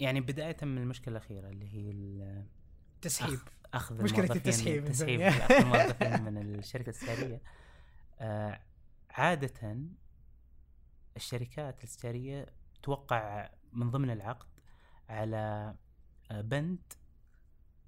[0.00, 2.46] يعني بداية من المشكلة الأخيرة اللي هي ال-
[3.02, 5.20] تسحيب أخ- أخذ مشكلة الموظفين- التسحيب التسحيب.
[5.22, 7.40] أخذ الموظفين من الشركة الاستشاريه
[8.20, 8.60] آه
[9.10, 9.76] عادة
[11.16, 12.46] الشركات الاستشاريه
[12.82, 14.46] توقع من ضمن العقد
[15.08, 15.74] على
[16.30, 16.78] آه، بند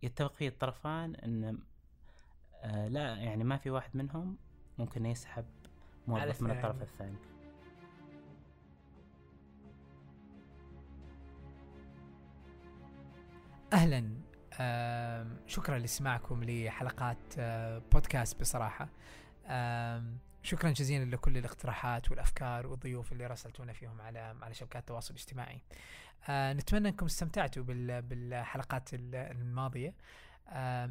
[0.02, 1.58] يتفق فيه الطرفان إن
[2.54, 4.38] آه لا يعني ما في واحد منهم
[4.79, 5.44] ممكن يسحب
[6.06, 6.50] موظف من.
[6.50, 7.16] الطرف الثاني
[13.73, 14.10] أهلا.
[15.46, 17.41] شكرا لاستماعكم لحلقات
[17.92, 18.88] بودكاست بصراحة.
[20.42, 25.60] شكرا جزيلا لكل الاقتراحات والأفكار والضيوف اللي راسلتونا فيهم على على شبكات التواصل الاجتماعي.
[26.30, 29.95] نتمنى أنكم استمتعتوا بال- بالحلقات ال- الماضية.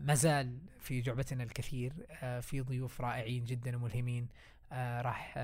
[0.06, 1.94] ما زال في جعبتنا الكثير.
[2.42, 4.28] في ضيوف رائعين جدا وملهمين.
[5.02, 5.38] راح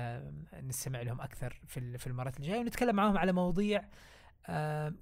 [0.62, 3.84] نستمع لهم أكثر في ال- في المرات الجاية ونتكلم معهم على مواضيع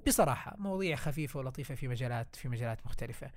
[0.06, 3.30] بصراحة مواضيع خفيفة ولطيفة في مجالات في مجالات مختلفة.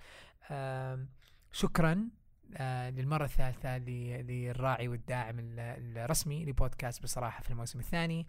[0.51, 1.09] آم،
[1.51, 2.09] شكرا
[2.57, 5.59] آه، للمرة الثالثة للراعي والداعم ال-
[5.97, 8.27] الرسمي لبودكاست بصراحة في الموسم الثاني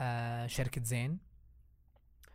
[0.00, 1.18] آه، شركة زين.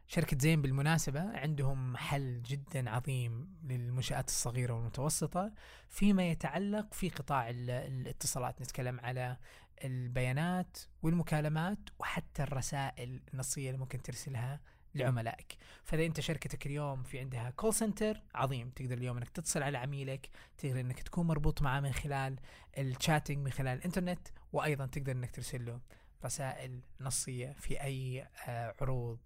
[0.07, 5.51] شركة زين بالمناسبة عندهم حل جدا عظيم للمنشآت الصغيرة والمتوسطة
[5.89, 9.37] فيما يتعلق في قطاع ال- الاتصالات نتكلم على
[9.83, 14.59] البيانات والمكالمات وحتى الرسائل النصية اللي ممكن ترسلها
[14.95, 15.57] لعملائك.
[15.83, 20.29] فإذا أنت شركتك اليوم في عندها call center عظيم تقدر اليوم إنك تتصل على عميلك
[20.57, 22.39] تقدر إنك تكون مربوط معه من خلال
[22.77, 25.79] ال chatting من خلال الإنترنت وأيضا تقدر إنك ترسل له
[26.25, 29.19] رسائل نصية في أي آه، عروض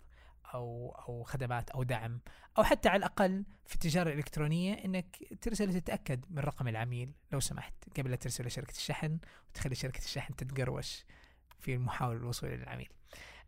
[0.54, 2.20] أو أو خدمات أو دعم
[2.58, 7.74] أو حتى على الأقل في التجارة الإلكترونية إنك ترسل تتأكد من رقم العميل لو سمحت
[7.98, 11.06] قبل لا ترسل لشركة الشحن وتخلي شركة الشحن تتقروش
[11.60, 12.90] في محاولة الوصول للعميل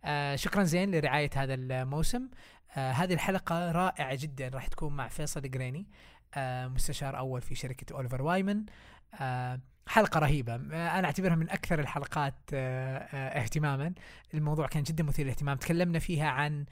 [0.06, 2.30] آه شكرا زين لرعاية هذا الموسم.
[2.78, 5.88] آه هذه الحلقة رائعة جدا راح تكون مع فيصل قريني
[6.36, 8.66] آه مستشار أول في شركة أوليفر وايمن.
[9.22, 10.54] آه حلقة رهيبة.
[10.54, 13.94] آه أنا أعتبرها من أكثر الحلقات آه آه اهتماما.
[14.34, 15.58] الموضوع كان جدا مثير للاهتمام.
[15.58, 16.66] تكلمنا فيها عن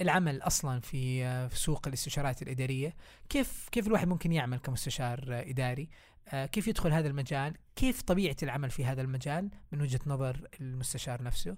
[0.00, 2.96] العمل أصلا في في سوق الاستشارات الإدارية.
[3.28, 5.88] كيف كيف الواحد ممكن يعمل كمستشار إداري؟
[6.32, 11.56] كيف يدخل هذا المجال؟ كيف طبيعة العمل في هذا المجال من وجهة نظر المستشار نفسه؟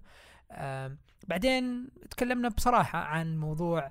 [1.28, 3.91] بعدين تكلمنا بصراحة عن موضوع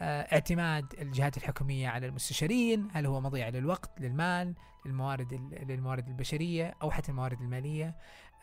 [0.00, 4.54] آه، اعتماد الجهات الحكومية على المستشارين هل هو مضيعة للوقت للمال
[4.86, 5.34] للموارد
[5.68, 7.96] للموارد البشرية أو حتى الموارد المالية.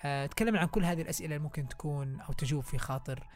[0.06, 3.28] آه، تكلمنا عن كل هذه الأسئلة اللي ممكن تكون أو تجوب في خاطر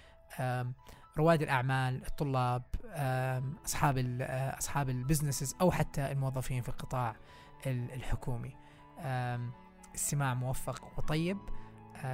[1.17, 2.63] رواد الأعمال الطلاب
[3.65, 7.15] أصحاب آه، أصحاب البزنسز أو حتى الموظفين في القطاع
[7.65, 8.55] ال- الحكومي.
[9.95, 11.37] استماع موفق وطيب.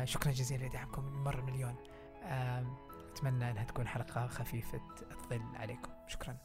[0.04, 1.76] شكرا جزيلا لدعمكم مرة مليون.
[2.30, 4.82] أتمنى أنها تكون حلقة خفيفة
[5.12, 6.38] الظل عليكم شكرا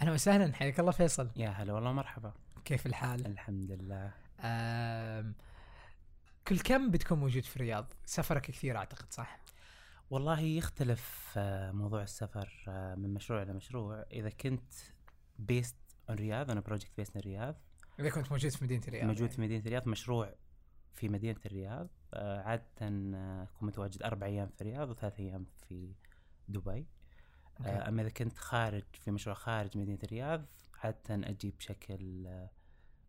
[0.00, 2.32] أهلا وسهلا حياك الله فيصل يا هلا والله مرحبا
[2.64, 4.10] كيف الحال؟ الحمد لله
[6.48, 9.41] كل كم بتكون موجود في الرياض؟ سفرك كثير أعتقد صح؟
[10.12, 14.72] والله يختلف آه، موضوع السفر آه، من مشروع لمشروع إذا كنت
[15.38, 15.76] based
[16.08, 17.56] on رياض أنا project based الرياض
[18.00, 19.04] إذا كنت موجود في مدينة الرياض.
[19.04, 19.32] موجود يعني.
[19.32, 20.34] في مدينة الرياض مشروع
[20.94, 21.88] في مدينة الرياض.
[22.14, 22.64] آه، عادة
[23.42, 25.92] أكون متواجد أربع أيام في الرياض وثلاث أيام في
[26.48, 26.86] دبي.
[27.60, 32.26] آه، أما إذا كنت خارج في مشروع خارج مدينة الرياض عادة أجي بشكل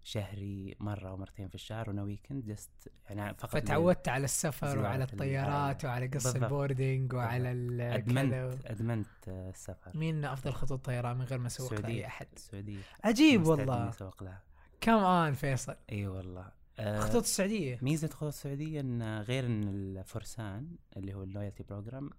[0.03, 5.03] شهري مرة أو مرتين في الشهر وأنا weekend just يعني فقط فتعودت على السفر وعلى
[5.03, 6.35] الطيارات ال- وعلى قص.
[6.35, 7.51] ال boarding وعلى
[7.95, 9.97] ادمنت أدمنت آه، السفر.
[9.97, 11.73] مين أفضل خطوط طيران من غير ما أسوق.
[11.73, 13.89] لأي أحد؟ السعوديه عجيب والله.
[13.89, 14.41] أسوق لها.
[14.81, 15.75] come on فيصل.
[15.91, 16.51] إي والله.
[16.79, 17.79] آه، خطوط السعودية.
[17.81, 22.09] ميزة خطوط السعودية إن غير إن الفرسان اللي هو ال loyalty program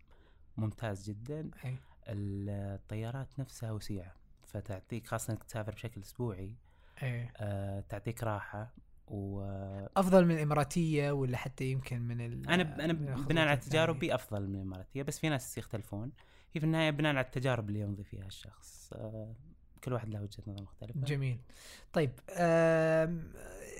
[0.56, 1.50] ممتاز جدا.
[1.64, 1.76] أي.
[2.08, 4.12] الطيارات نفسها وسيعة.
[4.46, 6.54] فتعطيك خاصة إنك تسافر بشكل أسبوعي
[7.02, 7.32] إيه.
[7.36, 8.74] آه، تعطيك راحة
[9.06, 14.14] وأنا أفضل من الإماراتية ولا حتى يمكن من ال أنا من الخطوط بناء على؟ تجاربي
[14.14, 16.12] أفضل من الإماراتية بس في ناس يختلفون.
[16.52, 18.92] هي في النهاية بناء على التجارب اللي يمضي فيها الشخص.
[18.92, 19.34] آه،
[19.84, 21.00] كل واحد له وجهة نظر مختلفة.
[21.00, 21.38] جميل.
[21.92, 23.32] طيب آم...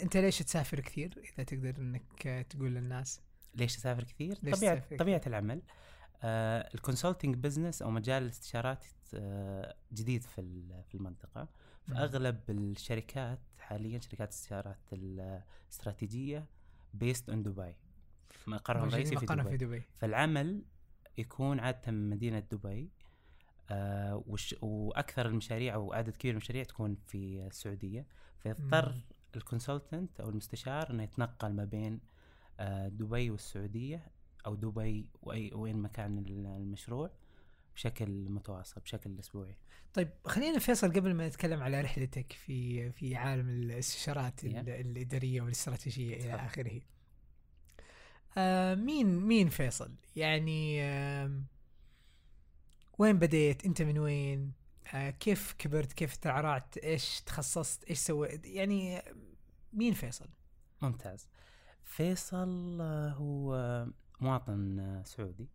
[0.03, 3.21] أنت ليش تسافر كثير؟ إذا تقدر إنك آه، تقول للناس.
[3.55, 5.63] ليش اسافر كثير؟ ليش طبيعه تسافر طبيعة العمل.
[6.23, 8.85] آه ال consulting business أو مجال الاستشارات
[9.15, 11.49] آه جديد في في المنطقة.
[11.89, 16.47] فاغلب الشركات حاليا شركات الاستشارات الاستراتيجية
[16.95, 17.75] based on دبي
[18.47, 20.63] مقرهم الرئيسي في دبي في دبي فالعمل
[21.19, 22.91] يكون عادة من مدينة دبي
[23.71, 28.07] آه وش وأكثر المشاريع أو عدد كبير من المشاريع تكون في السعودية.
[28.39, 29.01] فيضطر.
[29.37, 32.01] ال consultant أو المستشار إنه يتنقل ما بين
[32.61, 34.07] آه، دبي والسعودية
[34.47, 37.11] أو دبي واي وين مكان ال- المشروع.
[37.75, 39.56] بشكل متواصل بشكل أسبوعي
[39.94, 44.44] طيب خلينا فيصل قبل ما نتكلم على رحلتك في في عالم الاستشارات Yeah.
[44.47, 46.35] الإدارية والاستراتيجية إلى.
[46.35, 46.81] آخره.
[48.38, 51.47] آه مين مين فيصل؟ يعني آم،
[52.99, 54.53] وين بديت؟ أنت من وين؟
[54.94, 59.15] آه كيف كبرت؟ كيف ترعرعت؟ إيش تخصصت؟ إيش سويت؟ يعني آه،
[59.73, 60.29] مين فيصل؟
[60.82, 61.29] ممتاز
[61.85, 63.87] فيصل آه، هو
[64.20, 65.49] مواطن آه، سعودي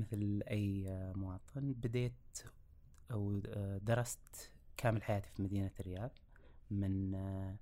[0.00, 2.12] مثل آه، مواطن بديت
[3.10, 6.10] أو آه، درست كامل حياتي في مدينة الرياض
[6.70, 7.56] من آه،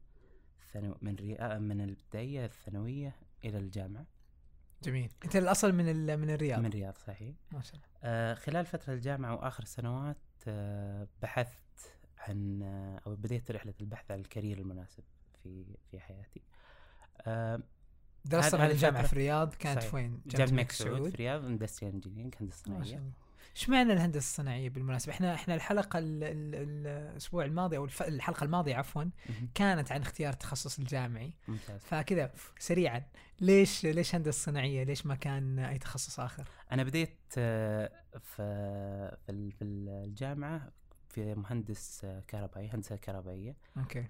[0.73, 4.07] ثانو من ريا من الابتدائيه الثانوية إلى الجامعة
[4.83, 5.11] جميل.
[5.25, 6.61] أنت الأصل من ال- من الرياض.
[6.61, 7.87] من الرياض صحيح ما شاء الله.
[8.03, 10.17] آه، خلال فترة الجامعة وآخر السنوات
[10.49, 15.05] آه، بحثت عن آه، أو بديت رحلة البحث عن ال career المناسب
[15.43, 16.43] في في حياتي.
[17.21, 17.63] آه،
[18.25, 19.95] درست هذه الجامعة في الرياض كانت صحيح.
[19.95, 22.83] وين؟ جامعة الملك سعود في الرياض industrial engineering صناعية.
[22.97, 23.13] الله
[23.57, 26.55] إيش معنى الهندسة الصناعيه بالمناسبة إحنا إحنا الحلقة ال ال
[26.87, 29.05] الأسبوع الماضي أو الف الحلقة الماضية عفوا.
[29.55, 31.81] كانت عن اختيار التخصص الجامعي ممتاز.
[31.81, 33.03] فكذا سريعا
[33.41, 39.33] ليش ليش هندسة صناعية ليش ما كان أي تخصص آخر أنا بديت آه، في في
[39.33, 40.73] ال- في الجامعة
[41.09, 44.07] في مهندس آه، كهربائي هندسة كهربائية أوكي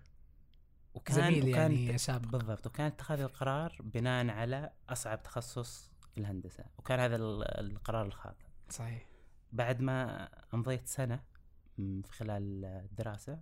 [0.99, 2.29] وكان زميل وكان يعني سابق.
[2.29, 8.45] بالضبط وكان اتخاذ القرار بناء على أصعب تخصص في الهندسة وكان هذا ال- القرار الخاطئ.
[8.71, 9.07] صحيح.
[9.53, 11.21] بعد ما امضيت سنة
[11.77, 13.41] في خلال الدراسة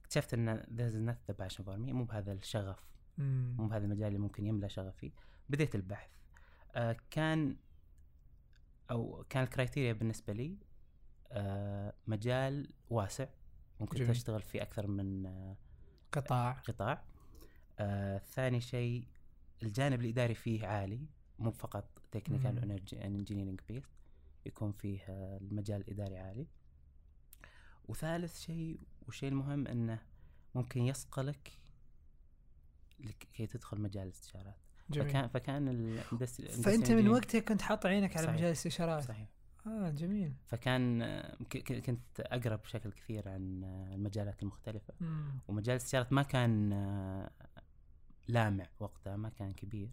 [0.00, 2.88] اكتشفت أن is not the passion for me مو بهذا الشغف
[3.18, 3.66] مو.
[3.68, 5.12] بهذا المجال اللي ممكن يملى شغفي.
[5.48, 6.10] بديت البحث.
[6.74, 7.56] آه كان
[8.90, 10.58] أو كان ال criteria بالنسبة لي
[11.32, 13.26] آه مجال واسع
[13.80, 14.10] ممكن جميل.
[14.14, 15.56] تشتغل في أكثر من آه
[16.12, 16.52] قطاع.
[16.52, 17.02] قطاع.
[17.78, 19.04] آه ثاني شيء
[19.62, 21.06] الجانب الإداري فيه عالي
[21.38, 21.84] مو فقط.
[22.12, 23.84] technical engineering base
[24.46, 26.46] يكون فيه آه المجال الإداري عالي.
[27.88, 30.02] وثالث شيء والشيء المهم إنه
[30.54, 31.58] ممكن يصقلك
[33.00, 34.56] لكي تدخل مجال الاستشارات.
[34.90, 35.08] جميل.
[35.08, 36.00] فكان فكان
[36.64, 38.36] فأنت من وقتها كنت حاط عينك على صحيح.
[38.36, 39.04] مجال الاستشارات.
[39.04, 39.28] صحيح.
[39.66, 40.32] آه جميل.
[40.46, 41.36] فكان آه،
[41.86, 44.94] كنت أقرأ بشكل كثير عن آه، المجالات المختلفة.
[45.00, 45.38] مم.
[45.48, 47.30] ومجال الاستشارات ما كان آه،
[48.28, 49.90] لامع وقتها ما كان كبير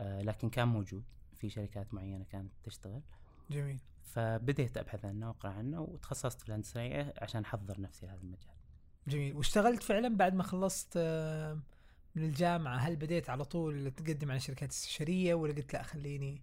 [0.00, 1.04] لكن كان موجود
[1.34, 3.02] في شركات معينة كانت تشتغل.
[3.50, 3.80] جميل.
[4.02, 8.54] فبديت أبحث عنه وأقرأ عنه وتخصصت في الهندسة الصناعية عشان أحضر نفسي لهذا المجال.
[9.08, 9.36] جميل.
[9.36, 10.98] واشتغلت فعلا بعد ما خلصت
[12.14, 16.42] من الجامعة؟ هل بديت على طول تقدم على شركات استشارية ولا قلت لا خليني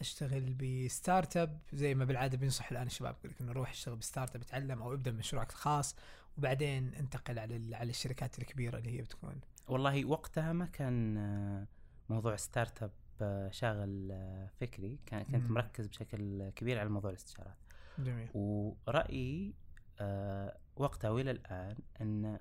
[0.00, 1.58] أشتغل ب startup.
[1.72, 4.94] زي ما بالعادة بينصح الآن الشباب يقول لك إنه روح اشتغل ب startup اتعلم أو
[4.94, 5.96] ابدأ مشروعك الخاص
[6.38, 9.40] وبعدين انتقل على على الشركات الكبيرة اللي هي بتكون.
[9.68, 11.66] والله وقتها ما كان آه،
[12.08, 12.90] موضوع startup
[13.20, 14.98] آه، شاغل آه، فكري.
[15.06, 15.50] كان كنت.
[15.50, 17.56] مركز بشكل كبير على موضوع الاستشارات.
[17.98, 18.28] جميل.
[18.34, 19.54] ورأيي
[20.00, 22.38] آه، وقتها وإلى الآن ان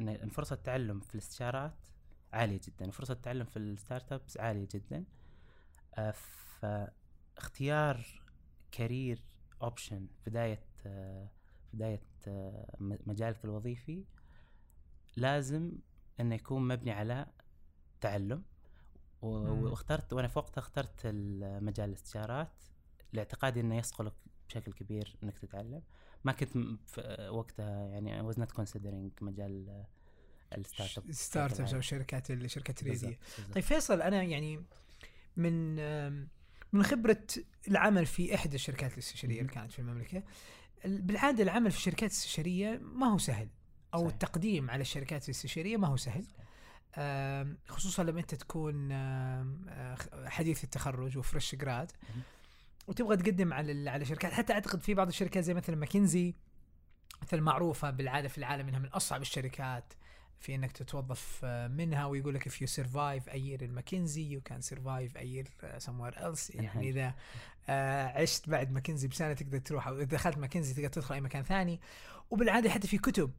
[0.00, 1.74] إن فرصة التعلم في الاستشارات
[2.32, 5.04] عالية جدا وفرصة التعلم في ال startups عالية جدا.
[7.36, 8.04] فاختيار
[8.72, 9.22] career
[9.62, 10.64] option بداية
[11.72, 12.00] بداية
[12.80, 14.04] مجالك الوظيفي
[15.16, 15.72] لازم
[16.20, 17.26] إنه يكون مبني على
[18.00, 18.42] تعلم.
[19.22, 22.64] واخترت وأنا في وقتها اخترت ال- مجال الاستشارات
[23.12, 24.12] لاعتقادي إنه يصقلك
[24.48, 25.82] بشكل كبير إنك تتعلم
[26.24, 26.56] ما كنت
[27.30, 29.84] وقتها يعني I was not considering مجال
[30.56, 33.14] ال startup startups أو شركات الشركات بالضبط.
[33.54, 34.64] طيب فيصل أنا يعني
[35.36, 35.76] من
[36.74, 37.26] من خبرة
[37.68, 39.52] العمل في إحدى الشركات الاستشارية اللي.
[39.52, 40.22] كانت في المملكة
[40.84, 43.48] ال- بالعادة العمل في الشركات الاستشارية ما هو سهل
[43.94, 44.12] أو صحيح.
[44.12, 46.24] التقديم على الشركات الاستشارية ما هو سهل
[46.98, 51.92] آم، خصوصا لما أنت تكون آه، حديث التخرج وفريش جراد.
[52.86, 56.34] وتبغى تقدم على على شركات حتى أعتقد في بعض الشركات زي مثلا ماكنزي
[57.22, 59.92] مثل معروفة بالعادة في العالم إنها من أصعب الشركات
[60.44, 64.52] في إنك تتوظف آه، منها ويقول لك if you survive a year in McKinsey you
[64.52, 66.88] can survive a year uh, somewhere else يعني.
[66.88, 67.14] إذا
[67.68, 71.42] آه، عشت بعد ماكنزي بسنة تقدر تروح أو إذا دخلت ماكنزي تقدر تدخل أي مكان
[71.42, 71.80] ثاني
[72.30, 73.30] وبالعادة حتى في كتب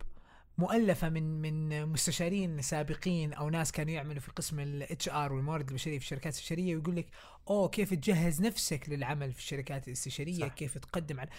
[0.58, 6.00] مؤلفة من من مستشارين سابقين أو ناس كانوا يعملوا في قسم ال HR والموارد البشرية
[6.00, 7.08] في الشركات الاستشاريه ويقول لك
[7.50, 10.48] أوه كيف تجهز نفسك للعمل في الشركات الاستشاريه صح.
[10.48, 11.30] كيف تقدم على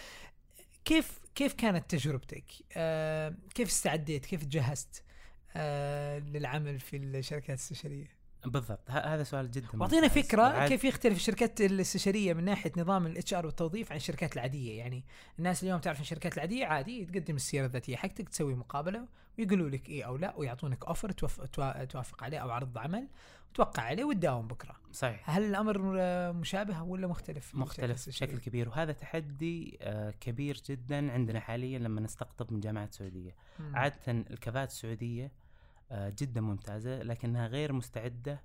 [0.85, 2.45] كيف كيف كانت تجربتك؟
[2.77, 5.06] آه كيف استعديت؟ كيف تجهزت آه
[6.19, 10.07] للعمل في الشركات الاستشاريه؟ بالضبط هذا سؤال جدا واعطينا.
[10.07, 15.03] فكرة كيف يختلف الشركات الاستشاريه من ناحية نظام ال HR والتوظيف عن الشركات العادية يعني
[15.39, 19.07] الناس اليوم تعرف الشركات العادية عادي تقدم السيره الذاتية حقتك تسوي مقابلة
[19.39, 21.41] ويقولوا لك إيه أو لا ويعطونك offer توف...
[21.41, 23.07] توا- توافق عليه أو عرض عمل
[23.51, 28.91] وتوقع عليه وتداوم بكرة صحيح هل الأمر آه، مشابه ولا مختلف مختلف؟ بشكل كبير وهذا
[28.91, 33.35] تحدي آه، كبير جدا عندنا حاليا لما نستقطب من جامعات سعودية.
[33.73, 35.31] عاده الكفاءات السعودية آه،
[35.93, 38.41] جدا ممتازة لكنها غير مستعدة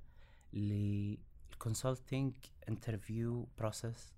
[0.53, 2.35] لل consulting
[2.69, 4.13] interview process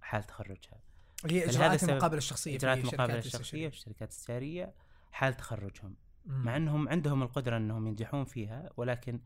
[0.00, 0.80] حال تخرجها
[1.26, 3.68] هي اجراءات المقابله الشخصية إجراءات المقابله الشخصية.
[3.68, 4.74] في الشركات الاستشاريه
[5.12, 5.94] حال تخرجهم
[6.26, 6.44] مم.
[6.44, 9.20] مع إنهم عندهم القدرة إنهم ينجحون فيها ولكن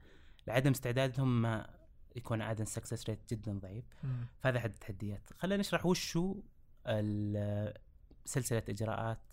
[0.47, 1.71] لعدم استعدادهم ما
[2.17, 4.26] يكون عاده success rate جدا ضعيف مم.
[4.40, 5.87] فهذا احد التحديات خلينا نشرح
[6.87, 7.75] ال-
[8.25, 9.28] سلسلة إجراءات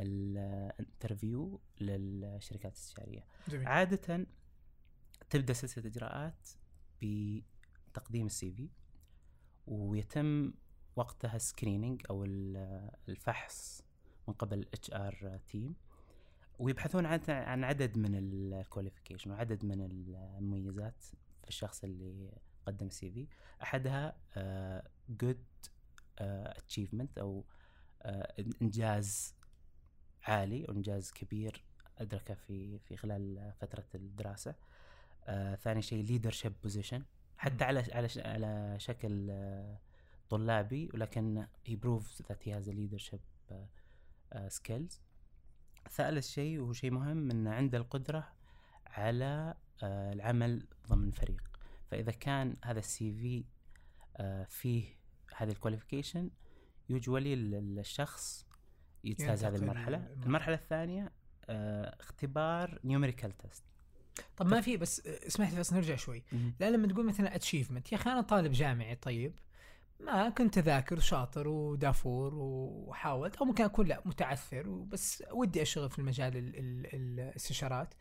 [0.00, 3.66] ال interview للشركات الاستشاريه جميل.
[3.68, 4.26] عادة
[5.30, 6.48] تبدأ سلسلة إجراءات
[7.02, 8.68] بتقديم ال CV
[9.66, 10.52] ويتم
[10.96, 13.82] وقتها screening أو ال- الفحص
[14.28, 15.74] من قبل ال HR team
[16.58, 21.02] ويبحثون عن عدد من ال qualification وعدد من المميزات
[21.42, 22.32] في الشخص اللي
[22.66, 23.26] قدم ال CV.
[23.62, 24.16] أحدها
[25.08, 25.44] good
[26.18, 27.44] achievement أو
[28.02, 29.34] آه، إنجاز
[30.26, 31.64] عالي أو إنجاز كبير
[31.98, 34.54] أدركه في في خلال فترة الدراسة.
[35.24, 37.02] آه، ثاني شيء leadership position
[37.36, 39.78] حتى على على على شكل آه،
[40.30, 43.68] طلابي ولكن he proves that he has a leadership آه،
[44.32, 44.94] آه، skills.
[45.90, 48.32] ثالث شيء وهو شيء مهم انه عنده القدرة
[48.86, 51.42] على آه، العمل ضمن فريق.
[51.90, 53.44] فإذا كان هذا ال CV
[54.48, 54.96] فيه
[55.36, 56.30] هذه ال qualification
[56.88, 58.45] usually الشخص
[59.10, 59.96] يجتاز هذه ينتقل المرحلة.
[59.96, 60.24] المرحلة.
[60.26, 61.12] المرحلة الثانية
[61.48, 63.64] آه، اختبار numerical test
[64.36, 66.22] طب ما في بس اسمح لي بس نرجع شوي.
[66.60, 69.38] لا لما تقول مثلا achievement يا أخي أنا طالب جامعي طيب.
[70.00, 75.98] ما كنت أذاكر شاطر ودافور وحاولت أو ممكن أكون لا متعثر وبس ودي أشتغل في
[75.98, 77.94] المجال ال- ال- الاستشارات.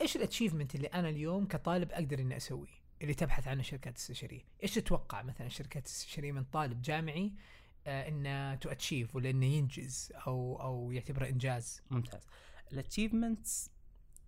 [0.00, 4.42] إيش ال achievement اللي أنا اليوم كطالب أقدر إني أسويه؟ اللي تبحث عنه الشركات الاستشارية.
[4.62, 7.32] إيش تتوقع مثلا الشركات الاستشارية من طالب جامعي
[7.86, 11.82] إنه to achieve ولا انه ينجز أو أو يعتبره إنجاز.
[11.90, 12.22] ممتاز.
[12.72, 13.70] ال achievements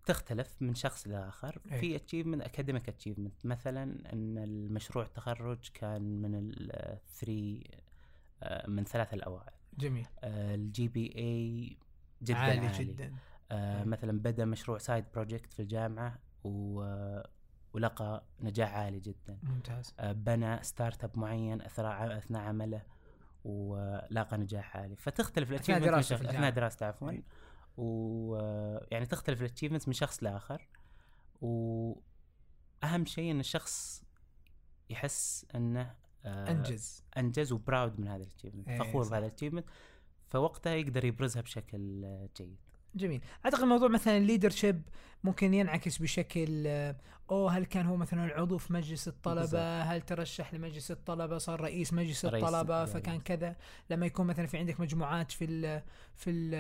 [0.07, 1.61] تختلف من شخص لآخر.
[1.73, 1.81] أي.
[1.81, 7.71] في achievement academic achievement مثلا إن المشروع التخرج كان من ال three
[8.69, 9.53] من ثلاثة الأوائل.
[9.79, 10.07] جميل.
[10.25, 11.77] ال GPA
[12.23, 13.15] جدا عالي, عالي, جدا.
[13.51, 13.85] آه أي.
[13.85, 16.81] مثلا بدأ مشروع side project في الجامعة و
[17.73, 19.39] ولقى نجاح عالي جدا.
[19.43, 19.95] ممتاز.
[20.01, 22.83] آه، بنى startup معين اثناء أثناء عمله.
[23.47, 26.51] ولاقى نجاح عالي فتختلف ال achievement أثناء.
[26.51, 27.25] دراسته عفوا أي.
[27.77, 30.69] ويعني تختلف ال achievements من شخص لآخر
[31.41, 34.05] واهم شيء إن الشخص
[34.91, 39.03] يحس إنه آه، أنجز أنجز و proud من هذا ال achievement إيه، فخور.
[39.03, 39.67] بهذا ال achievement
[40.31, 42.57] فوقتها يقدر يبرزها بشكل آه، جيد
[42.97, 44.83] جميل أعتقد موضوع مثلا ال leadership
[45.25, 46.97] ممكن ينعكس بشكل آه،
[47.31, 49.61] أوه هل كان هو مثلا عضو في مجلس الطلبة بالضبط.
[49.63, 52.85] هل ترشح لمجلس الطلبة صار رئيس مجلس رئيس الطلبة الدولة.
[52.85, 53.57] فكان كذا
[53.91, 55.83] لما يكون مثلا في عندك مجموعات في ال
[56.17, 56.55] في ال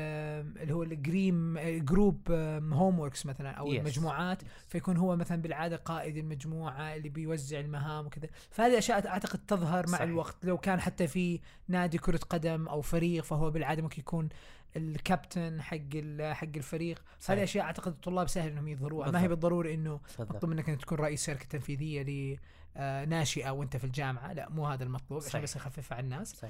[0.62, 2.30] اللي هو ال group
[2.72, 3.78] group homeworks مثلا أو Yes.
[3.78, 9.86] المجموعات فيكون هو مثلا بالعادة قائد المجموعة اللي بيوزع المهام وكذا فهذه اشياء أعتقد تظهر
[9.86, 10.00] مع صحيح.
[10.02, 14.28] الوقت لو كان حتى في نادي كرة قدم أو فريق فهو بالعادة ممكن يكون
[14.76, 15.76] الكابتن حق
[16.32, 17.42] حق الفريق هذه.
[17.42, 19.28] أشياء أعتقد الطلاب سهل إنهم يظهروها ما هي.
[19.28, 22.02] بالضروري إنه مطلوب منك ان تكون رئيس شركة تنفيذية
[22.76, 25.42] لناشئه وأنت في الجامعة لا مو هذا المطلوب عشان.
[25.42, 26.44] بس يخففها على الناس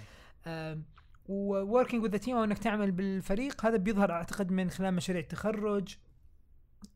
[1.29, 5.97] working with team أو إنك تعمل بالفريق هذا بيظهر أعتقد من خلال مشاريع التخرج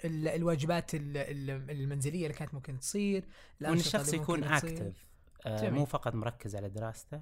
[0.05, 3.25] ال- الواجبات ال- ال- المنزلية اللي كانت ممكن تصير
[3.61, 4.45] وإن الشخص يكون.
[4.45, 5.07] اكتف
[5.47, 5.71] آه.
[5.71, 7.21] مو فقط مركز على دراسته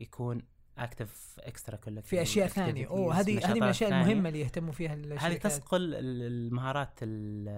[0.00, 0.42] يكون
[0.84, 2.86] active extracurricular في أشياء ثانية.
[2.88, 7.48] أوه هذه هذه من الأشياء المهمة اللي يهتموا فيها هذه تصقل ال- المهارات ال-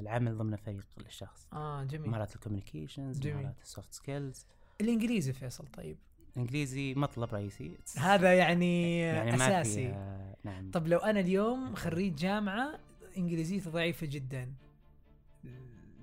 [0.00, 2.10] العمل ضمن فريق للشخص آه جميل.
[2.10, 3.26] مهارات ال communications.
[3.26, 4.46] مهارات ال soft skills
[4.80, 5.96] الإنجليزي فيصل طيب.
[6.36, 7.78] الإنجليزي مطلب رئيسي.
[7.96, 9.74] هذا يعني, يعني أساسي.
[9.74, 10.70] فيها نعم.
[10.70, 12.78] طب لو أنا اليوم خريج جامعة
[13.18, 14.52] إنجليزيتي ضعيفة جدا.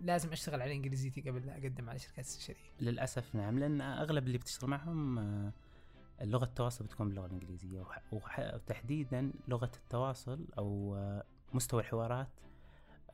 [0.02, 3.60] لازم أشتغل على إنجليزيتي قبل لا أقدم على شركات استشاريه للأسف نعم.
[3.60, 5.20] لأن أغلب اللي بتشتغل معهم
[6.22, 7.10] لغة التواصل بتكون
[7.82, 10.46] وح- وح- وتحديدا لغة التواصل
[10.98, 12.28] آه، مستوى الحوارات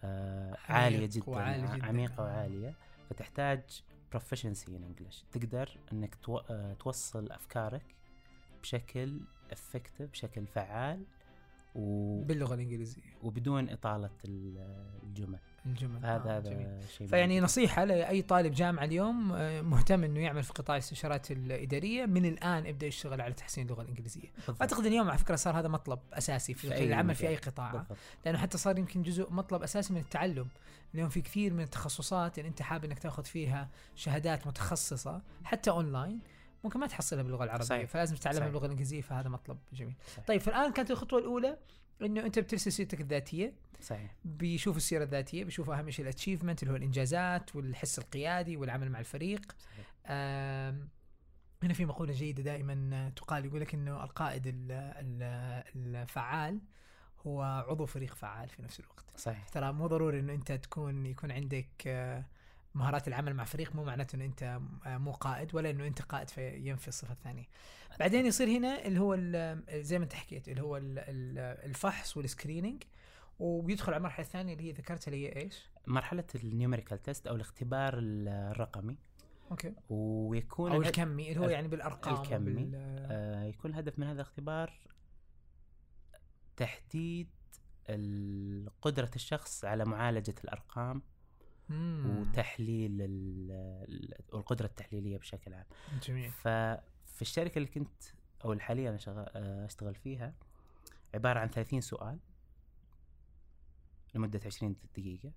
[0.03, 1.85] آه، عميق جدا وعالي جداً.
[1.85, 2.21] عميقة آه.
[2.25, 2.73] وعالية.
[3.09, 3.61] فتحتاج
[4.15, 5.23] proficiency in English.
[5.31, 6.17] تقدر إنك
[6.49, 7.95] آه، توصل أفكارك
[8.61, 9.19] بشكل
[9.51, 11.03] effective بشكل فعال
[11.75, 12.21] و...
[12.23, 13.01] باللغة الإنجليزية.
[13.23, 15.39] وبدون إطالة ال- الجمل.
[15.65, 16.67] الجمل هذا آه، جميل.
[16.67, 17.43] هذا شيء فيعني مهم.
[17.43, 22.67] نصيحة لأي طالب جامعة اليوم آه، مهتم إنه يعمل في قطاع الاستشارات الإدارية من الآن
[22.67, 24.31] ابدأ يشتغل على تحسين اللغة الإنجليزية.
[24.37, 24.61] بالضبط.
[24.61, 27.27] أعتقد اليوم على فكرة صار هذا مطلب أساسي في, في العمل في.
[27.27, 30.47] أي قطاع بالضبط لأنه حتى صار يمكن جزء مطلب أساسي من التعلم
[30.93, 36.19] اليوم في كثير من التخصصات اللي أنت حابب إنك تأخذ فيها شهادات متخصصة حتى أونلاين
[36.63, 37.89] ممكن ما تحصلها باللغة العربية صحيح.
[37.89, 38.47] فلازم تتعلمها صحيح.
[38.51, 39.95] باللغة الإنجليزية فهذا مطلب جميل.
[40.13, 40.25] صحيح.
[40.25, 41.57] طيب فالآن كانت الخطوة الأولى
[42.01, 46.71] إنه أنت بترسل سيرتك الذاتية صحيح بيشوفوا السيرة الذاتية بيشوفوا أهم شيء ال achievement اللي
[46.73, 50.89] هو الإنجازات والحس القيادي والعمل مع الفريق صحيح آم،
[51.63, 56.59] هنا في مقولة جيدة دائما تقال يقول لك إنه القائد ال- ال- الفعال
[57.27, 61.31] هو عضو فريق فعال في نفس الوقت صحيح ترى مو ضروري إنه أنت تكون يكون
[61.31, 62.25] عندك آه،
[62.75, 66.87] مهارات العمل مع فريق مو معناته إنه أنت مو قائد ولا إنه أنت قائد فينفي
[66.87, 67.45] الصفة الثانية
[67.99, 69.15] بعدين يصير هنا اللي هو
[69.81, 72.83] زي ما أنت حكيت اللي هو ال- ال- الفحص وال screening
[73.39, 77.35] وبيدخل على المرحله الثانية اللي هي ذكرتها اللي هي إيش؟ مرحلة ال numerical test أو
[77.35, 78.97] الاختبار الرقمي
[79.51, 82.51] okay ويكون أو الكمي اللي هو يعني بالأرقام الكمي.
[82.51, 82.71] وبال-
[83.11, 84.73] آه، يكون الهدف من هذا الاختبار
[86.57, 87.29] تحديد
[88.81, 91.01] قدرة الشخص على معالجة الأرقام
[91.71, 92.17] مم.
[92.19, 93.51] وتحليل ال-
[93.89, 95.65] ال- والقدرة التحليلية بشكل عام.
[96.03, 96.31] جميل.
[96.31, 98.03] ففي الشركة اللي كنت
[98.45, 100.33] أو اللي حاليا أشغل, آه، أشتغل فيها
[101.13, 102.19] عبارة عن 30 سؤال
[104.15, 105.31] لمدة 20 دقيقة.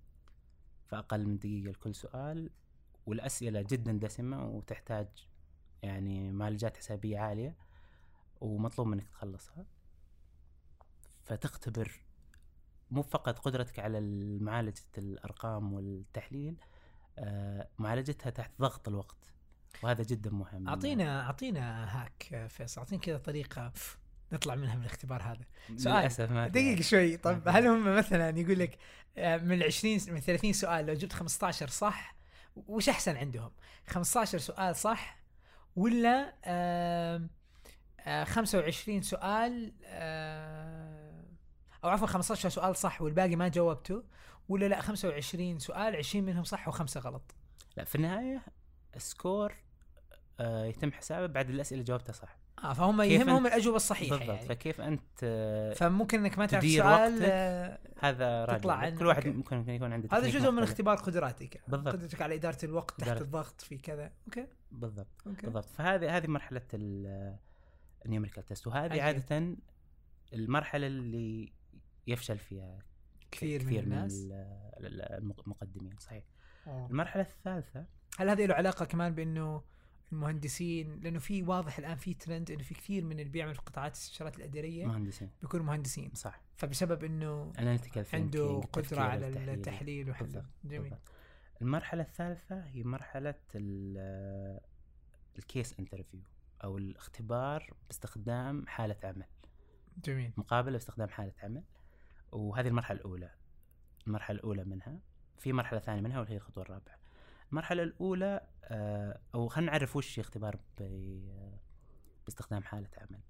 [0.86, 2.50] فأقل من دقيقة لكل سؤال
[3.06, 5.06] والأسئلة جدا دسمة وتحتاج
[5.82, 7.54] يعني معالجات حسابية عالية
[8.40, 9.66] ومطلوب منك تخلصها.
[11.24, 12.00] فتختبر
[12.94, 14.00] مو فقط قدرتك على
[14.40, 16.56] معالجة الأرقام والتحليل
[17.18, 19.16] آه، معالجتها تحت ضغط الوقت
[19.82, 20.68] وهذا جدا مهم.
[20.68, 23.72] أعطينا أعطينا هاك فيصل اعطينا كذا طريقة
[24.30, 25.44] فنطلع منها من الاختبار هذا.
[25.76, 25.94] سؤال.
[25.96, 27.16] للأسف ما في دقيقة شوي.
[27.16, 27.50] طب في.
[27.50, 28.78] هل هم مثلا يقول لك
[29.18, 32.16] آه، من 20 من 30 سؤال لو جبت 15 صح
[32.56, 33.50] وش أحسن عندهم؟
[33.86, 35.18] 15 سؤال صح
[35.76, 37.30] ولا آم،
[38.06, 39.72] آه 25 سؤال
[41.84, 44.02] أو عفوا 15 سؤال صح والباقي ما جاوبته
[44.49, 47.34] ولا لا 25 سؤال 20 منهم صح وخمسة غلط.
[47.76, 48.42] لا في النهاية
[48.97, 49.54] ال score
[50.40, 52.36] آه، يتم حسابه بعد الأسئلة اللي جاوبتها صح.
[52.64, 54.36] آه فهم يهمهم الأجوبة الصحيحة بالضبط.
[54.36, 54.49] يعني.
[54.49, 59.06] فكيف أنت آه، فممكن إنك ما تعرف تدير سؤال وقتك؟ آه، هذا راجع تطلع كل
[59.06, 59.36] واحد okay.
[59.36, 60.70] ممكن يكون عنده هذا جزء من مختلف.
[60.70, 61.94] اختبار قدراتك بالضبط.
[61.94, 63.20] قدرتك على إدارة الوقت تحت.
[63.20, 64.12] الضغط في كذا.
[64.26, 64.47] okay.
[64.73, 65.23] بالضبط.
[65.26, 65.43] okay.
[65.42, 65.64] بالضبط.
[65.64, 66.62] فهذه هذه مرحلة
[68.04, 68.67] ال numerical test.
[68.66, 69.00] وهذه okay.
[69.00, 69.56] عادة
[70.32, 71.52] المرحلة اللي
[72.06, 72.78] يفشل فيها
[73.30, 74.12] كثير من كثير من, الناس.
[74.25, 74.32] ال-
[74.86, 76.25] ال- المقدمين صحيح.
[76.67, 76.86] أوه.
[76.86, 77.86] المرحلة الثالثة.
[78.19, 79.62] هل هذه له علاقة كمان بأنه
[80.12, 83.93] المهندسين لأنه في واضح الآن في ترند إنه في كثير من اللي بيعمل في قطاعات
[83.93, 85.30] الاستشارات الإدارية مهندسين.
[85.43, 86.10] بيكونوا مهندسين.
[86.14, 86.40] صح.
[86.56, 87.52] فبسبب إنه
[88.12, 90.43] عنده قدرة على التحليل وحل.
[90.64, 90.82] جميل.
[90.82, 91.12] بالضبط.
[91.62, 94.60] المرحلة الثالثة هي مرحلة ال-
[95.38, 96.21] الكيس انترفيو
[96.64, 99.26] أو الاختبار باستخدام حالة عمل.
[100.04, 100.32] جميل.
[100.36, 101.62] مقابلة باستخدام حالة عمل.
[102.34, 103.30] وهذه المرحلة الأولى.
[104.06, 104.99] المرحلة الأولى منها
[105.38, 106.99] في مرحلة ثانية منها وهي الخطوة الرابعة.
[107.50, 110.58] المرحلة الأولى آه، أو خلينا نعرف وش اختبار
[112.25, 113.20] باستخدام حالة عمل.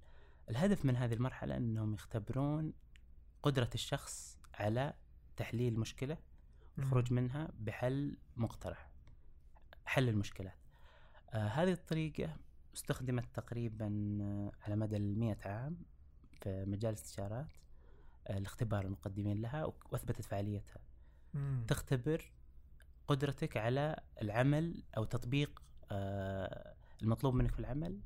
[0.50, 2.72] الهدف من هذه المرحلة أنهم يختبرون
[3.42, 4.94] قدرة الشخص على
[5.36, 6.18] تحليل مشكلة
[6.78, 8.90] الخروج منها بحل مقترح
[9.84, 10.58] حل المشكلات.
[11.30, 12.36] آه هذه الطريقة
[12.74, 13.86] استخدمت تقريبا
[14.62, 15.76] على مدى المئة عام
[16.42, 17.46] في مجال الاستشارات.
[18.26, 20.78] آه، لاختبار المقدمين لها وأثبتت فعاليتها.
[21.34, 21.64] مم.
[21.68, 22.32] تختبر
[23.08, 28.00] قدرتك على العمل أو تطبيق آه، المطلوب منك في العمل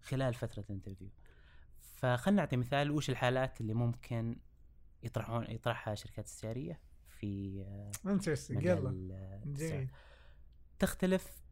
[0.00, 1.08] خلال فترة ال interview.
[1.80, 4.36] فخلنا نعطي مثال وش الحالات اللي ممكن
[5.02, 9.10] يطرحون يطرحها شركات استشاريه في آه، interesting مجال
[9.58, 9.88] يلا.
[10.78, 11.42] تختلف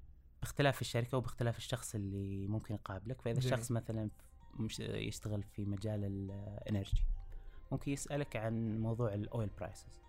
[0.40, 3.20] باختلاف الشركة وباختلاف الشخص اللي ممكن يقابلك.
[3.22, 3.54] فإذا جميل.
[3.54, 4.10] الشخص مثلا
[4.54, 7.04] مش يشتغل في مجال ال energy
[7.72, 10.00] ممكن يسألك عن موضوع ال oil prices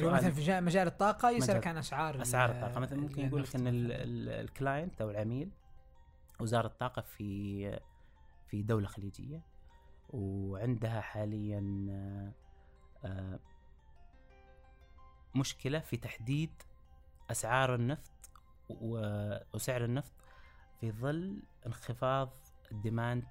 [0.00, 2.80] لو مثلا في جا- مجال الطاقة يسألك عن أسعار أسعار الطاقة.
[2.80, 3.62] مثلا ممكن يقول لك إن.
[3.66, 5.50] ال client أو العميل
[6.40, 7.80] وزارة الطاقة في
[8.46, 9.42] في دولة خليجية
[10.10, 12.32] وعندها حاليا آه،
[13.06, 13.38] آه،
[15.34, 16.50] مشكلة في تحديد
[17.30, 18.12] أسعار النفط
[19.54, 20.12] وسعر النفط
[20.80, 22.30] في ظل انخفاض
[22.72, 23.24] ال demand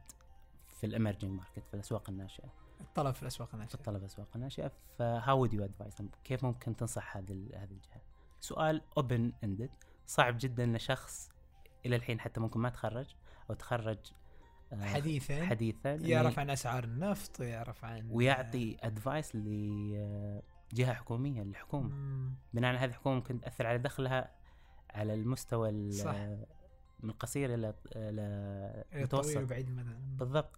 [0.79, 2.53] في ال emerging market في الأسواق الناشئة.
[2.81, 4.71] الطلب في الأسواق في الناشئه الطلب الأسواق الناشئة.
[4.99, 8.01] ف how you advise them كيف ممكن تنصح هذه هذه الجهة؟
[8.39, 9.69] سؤال open ended
[10.07, 11.29] صعب جدا ان شخص
[11.85, 13.15] إلى الحين حتى ممكن ما تخرج
[13.49, 13.97] أو تخرج
[14.73, 15.45] آه، حديثا.
[15.45, 15.93] حديثا.
[15.95, 21.89] يعرف إنه- عن أسعار النفط ويعرف عن ويعطي advice لجهه حكومية للحكومة.
[21.89, 22.33] مم.
[22.53, 24.31] بناء على هذه الحكومة ممكن تأثر على دخلها
[24.89, 26.15] على المستوى ال- صح.
[26.99, 28.21] من القصير إلى إلى
[28.93, 30.55] إلى طويل المتوسط وبعيد المدى بالضبط.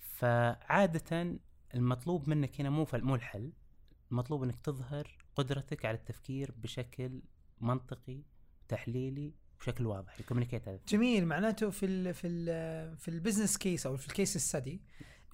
[0.00, 1.38] فعادة
[1.74, 3.52] المطلوب منك هنا مو مو الحل.
[4.10, 7.22] المطلوب إنك تظهر قدرتك على التفكير بشكل
[7.60, 8.22] منطقي
[8.68, 11.26] تحليلي بشكل واضح ي communicate هذا جميل.
[11.26, 14.80] معناته في ال في ال في ال business case أو في ال case study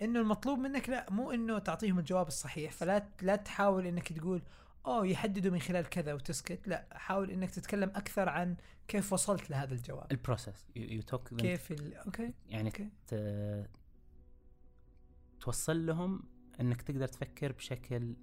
[0.02, 2.72] إنه المطلوب منك لا مو إنه تعطيهم الجواب الصحيح.
[2.72, 4.42] فلا لا تحاول إنك تقول
[4.86, 6.68] أوه يحددوا من خلال كذا وتسكت.
[6.68, 8.56] لا حاول إنك تتكلم أكثر عن
[8.88, 10.12] كيف وصلت لهذا الجواب.
[10.12, 11.94] ال process you took كيف ال...
[11.94, 13.68] okay يعني ت-
[15.44, 16.22] توصل لهم
[16.60, 18.14] إنك تقدر تفكر بشكل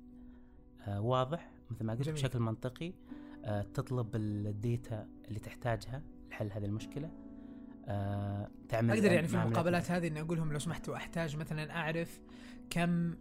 [0.88, 2.14] آه، واضح مثل ما قلت جميل.
[2.16, 2.94] بشكل منطقي
[3.46, 7.12] آه، تطلب الديتا اللي تحتاجها لحل هذه المشكلة
[7.88, 12.22] آه، تعمل أقدر يعني في المقابلات هذه إني أقول لهم لو سمحتوا أحتاج مثلا أعرف
[12.70, 13.14] كم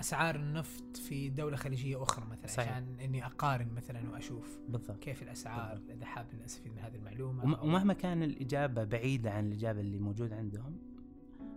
[0.00, 2.72] أسعار النفط في دولة خليجية أخرى مثلا صحيح.
[2.72, 7.62] عشان إني أقارن مثلا وأشوف بالضبط كيف الأسعار إذا حاب أستفيد من هذه المعلومة أو-
[7.62, 10.78] ومهما كان الإجابة بعيدة عن الإجابة اللي موجود عندهم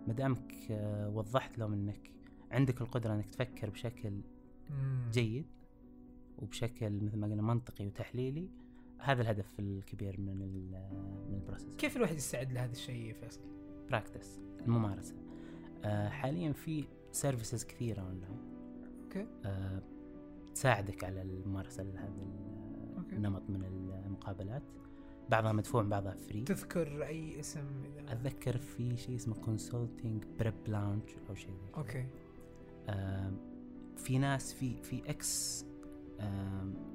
[0.09, 2.11] ما دامك آه، وضحت لهم أنك
[2.51, 4.21] عندك القدرة أنك تفكر بشكل.
[5.11, 5.45] جيد
[6.37, 8.49] وبشكل مثل ما قلنا منطقي وتحليلي.
[8.99, 10.37] هذا الهدف الكبير من
[11.29, 11.75] من ال process.
[11.77, 13.41] كيف الواحد يستعد لهذا الشيء فيصل؟
[13.89, 15.15] practice الممارسة.
[15.83, 18.39] آه، حاليا في services كثيرة online
[19.03, 19.27] okay.
[19.45, 19.81] آه،
[20.55, 22.13] تساعدك على الممارسة لهذا
[23.11, 23.63] النمط من
[24.05, 24.63] المقابلات.
[25.29, 31.35] بعضها مدفوع بعضها free تذكر أي اسم إذا؟ أتذكر في شيء اسمه consulting PrepLounge أو
[31.35, 31.73] شيء زي.
[31.77, 32.07] okay.
[33.97, 35.65] في ناس في في ex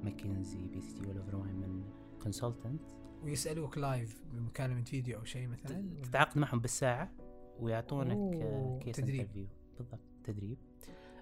[0.05, 1.85] McKinsey BCG ولا من
[2.23, 2.83] consultant
[3.23, 5.85] ويسألوك live بمكالمه فيديو أو شيء مثلا.
[6.03, 7.13] تتعاقد معهم بالساعة
[7.61, 8.39] ويعطونك
[8.83, 9.21] case تدريب.
[9.21, 9.47] interview
[9.79, 10.59] بالضبط تدريب.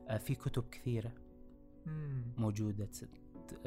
[0.09, 1.13] آه، في كتب كثيرة
[1.87, 2.23] مم.
[2.39, 2.89] موجودة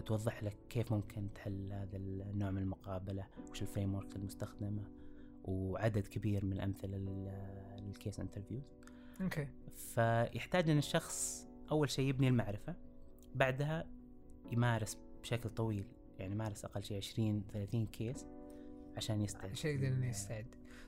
[0.06, 4.84] توضح لك كيف ممكن تحل هذا النوع من المقابلة؟ وش ال framework المستخدمة؟
[5.44, 8.64] وعدد كبير من الأمثلة لل- لل case interviews
[9.22, 9.48] okay.
[9.76, 12.76] فيحتاج إن الشخص أول شيء يبني المعرفة
[13.36, 13.86] بعدها
[14.52, 15.86] يمارس بشكل طويل
[16.20, 18.26] يعني يمارس أقل شيء 20 30 case
[18.98, 19.50] عشان يستعد.
[19.52, 20.46] عشان يقدر إنه يستعد.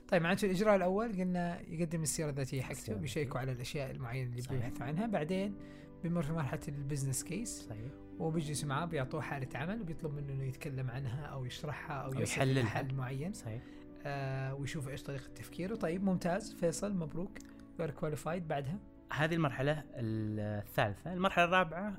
[0.08, 3.40] طيب معناته الإجراء الأول قلنا يقدم السيره الذاتية حقته بي check وا.
[3.40, 4.42] على الأشياء المعينة اللي.
[4.50, 5.54] بيبحثوا عنها بعدين
[6.02, 7.92] بيمر في مرحلة ال business case صحيح.
[8.18, 12.20] وبيجلسوا معاه بيعطوه حالة عمل وبيطلب منه إنه يتكلم عنها أو يشرحها أو, أو.
[12.20, 13.32] لحل معين.
[13.32, 13.62] صحيح.
[14.06, 15.74] آه ويشوف إيش طريقة تفكيره.
[15.74, 16.54] طيب ممتاز.
[16.54, 17.38] فيصل مبروك.
[17.80, 18.78] you're qualified بعدها؟
[19.12, 21.12] هذه المرحلة الثالثة.
[21.12, 21.98] المرحلة الرابعة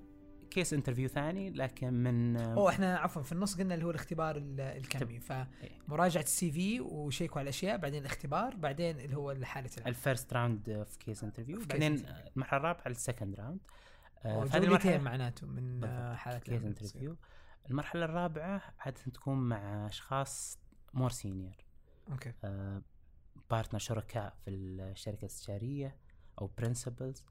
[0.52, 4.62] case interview ثاني لكن من اوه إحنا عفوا في النص قلنا اللي هو الاختبار ال-
[4.62, 5.20] الكمي.
[5.20, 9.95] فمراجعه ال CV و check وا على الأشياء بعدين الاختبار بعدين اللي هو حاله ال
[9.95, 12.06] first round في case interview في بعدين.
[12.36, 13.60] المرحلة الرابعة ال second round
[14.26, 16.64] أوه، في هذه جولتين المرحله معناته من آه، حالات case.
[16.64, 17.18] interview
[17.70, 20.60] المرحلة الرابعة عادة تكون مع أشخاص
[20.94, 21.56] more senior
[22.12, 22.34] okay.
[23.50, 25.98] partner شركاء في الشركة الاستشاريه
[26.42, 27.24] أو principals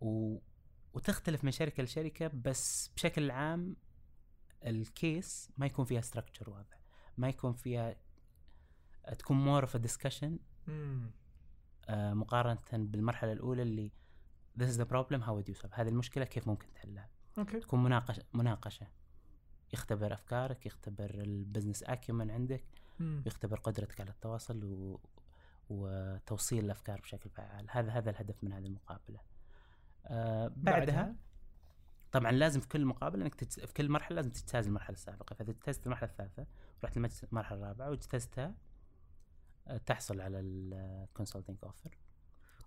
[0.00, 0.38] و...
[0.94, 3.76] وتختلف من شركة لشركة بس بشكل عام
[4.66, 6.80] ال case ما يكون فيها structure واضح.
[7.16, 7.96] ما يكون فيها
[9.18, 10.38] تكون more of discussion
[11.90, 13.92] مقارنة بالمرحلة الأولى اللي
[14.58, 15.70] this is the problem how would you solve?
[15.72, 17.08] هذه المشكلة كيف ممكن تحلها؟
[17.38, 17.60] okay.
[17.60, 18.86] تكون مناقشه مناقشة.
[19.72, 22.64] يختبر أفكارك يختبر ال business acumen عندك
[23.00, 23.22] مم.
[23.26, 25.00] يختبر قدرتك على التواصل و...
[25.70, 27.66] وتوصيل الأفكار بشكل فعال.
[27.70, 29.20] هذا هذا الهدف من هذه المقابلة.
[30.06, 31.14] آه بعدها
[32.12, 33.60] طبعا لازم في كل مقابلة إنك تتس...
[33.60, 35.34] في كل مرحلة لازم تجتاز المرحلة السابقة.
[35.34, 36.46] فإذا اجتزت المرحلة الثالثة
[36.82, 38.54] ورحت المرحلة الرابعة واجتزتها
[39.68, 41.98] آه، تحصل على ال consulting offer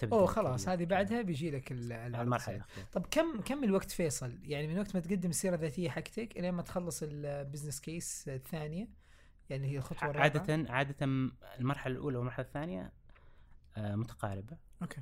[0.03, 2.65] أوه خلاص هذه بعدها بيجي لك المرحلة.
[2.91, 6.61] طب كم كم الوقت فيصل؟ يعني من وقت ما تقدم السيرة الذاتية حقتك الين ما
[6.61, 8.87] تخلص ال business case الثانية
[9.49, 10.21] يعني هي الخطوة الرابعة.
[10.21, 11.05] عادة عادة
[11.59, 12.91] المرحلة الأولى والمرحلة الثانية
[13.77, 14.57] آه، متقاربة.
[14.81, 15.01] okay.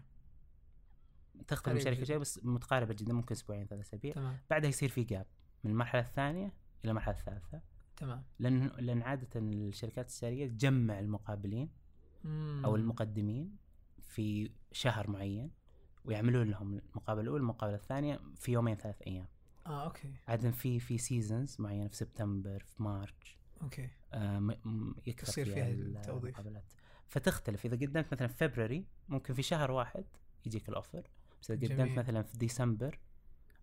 [1.47, 2.05] تختلف من جداً.
[2.05, 4.13] شيء بس متقاربة جدا ممكن أسبوعين ثلاث أسابيع.
[4.13, 4.37] تمام.
[4.49, 5.25] بعدها يصير في gap
[5.63, 7.61] من المرحلة الثانية إلى المرحلة الثالثة.
[7.97, 8.23] تمام.
[8.39, 11.69] لأن لأن عادة الشركات الاستشارية تجمع المقابلين
[12.23, 12.61] مم.
[12.65, 13.55] أو المقدمين.
[14.09, 15.51] في شهر معين
[16.05, 19.27] ويعملون لهم المقابلة الأولى المقابلة الثانية في يومين ثلاث أيام.
[19.67, 20.13] آه okay.
[20.27, 23.37] عادة في في seasons معينة في سبتمبر في March.
[23.61, 23.89] Okay.
[24.13, 24.57] آه،
[25.07, 26.23] يكثر يصير فيها, فيها ال- التوظيف.
[26.39, 26.73] المقابلات.
[27.07, 27.65] فتختلف.
[27.65, 30.05] إذا قدمت مثلا في فبراير ممكن في شهر واحد
[30.45, 31.07] يجيك ال offer
[31.41, 31.99] بس إذا قدمت.
[31.99, 32.99] مثلا في ديسمبر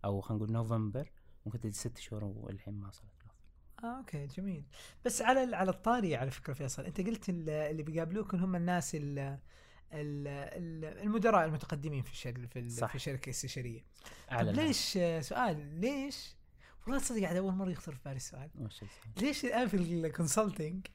[0.05, 1.11] أو خلينا نقول نوفمبر
[1.47, 3.37] ممكن تجي ست شهور والحين ما وصلت ال offer
[3.85, 4.65] آه okay جميل.
[5.05, 9.03] بس على على الطاري على فكرة فيصل أنت قلت ال- اللي بيقابلوك هم الناس ال-
[9.19, 9.39] ال- ال-
[9.93, 12.89] المدراء المتقدمين في الشركة في, صح.
[12.89, 13.85] في الشركة الاستشاريه
[14.31, 16.35] طب ليش آه، سؤال ليش؟
[16.87, 18.51] والله تصدق قاعد أول مرة يخطر في بالي السؤال؟
[19.21, 20.87] ليش الآن في ال consulting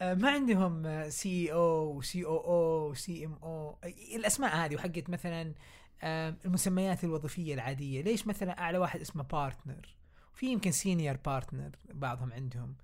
[0.00, 3.78] ما عندهم CEO و CO أو و CMO
[4.14, 5.54] الأسماء هذه وحقت مثلا
[6.02, 9.96] آه، المسميات الوظيفية العادية ليش مثلا أعلى واحد اسمه partner
[10.34, 12.74] في يمكن senior partner بعضهم عندهم.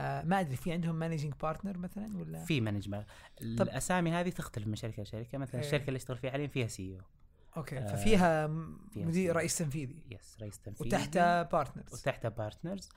[0.00, 3.06] آه، ما أدري في عندهم managing partner مثلا ولا؟ في management
[3.40, 5.38] الأسامي هذه تختلف من شركة لشركة.
[5.38, 5.66] مثلا إيه.
[5.66, 7.04] الشركة اللي اشتغل فيها حاليا فيها CEO
[7.56, 8.46] okay آه، ففيها
[8.96, 9.36] مدير.
[9.36, 10.02] رئيس تنفيذي.
[10.10, 10.88] yes رئيس تنفيذي.
[10.88, 12.88] وتحته partners وتحته partners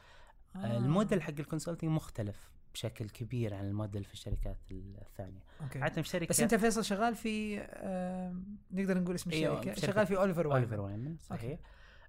[0.56, 0.78] آه.
[0.78, 5.44] الموديل حق ال consulting مختلف بشكل كبير عن الموديل في الشركات الثانية.
[5.62, 5.80] okay.
[5.80, 8.36] عادة في شركة بس أنت فيصل شغال في آه،
[8.72, 11.60] نقدر نقول اسم أيوة، الشركة؟ شركة شغال في اوليفر وايفر Oliver Wyman صحيح.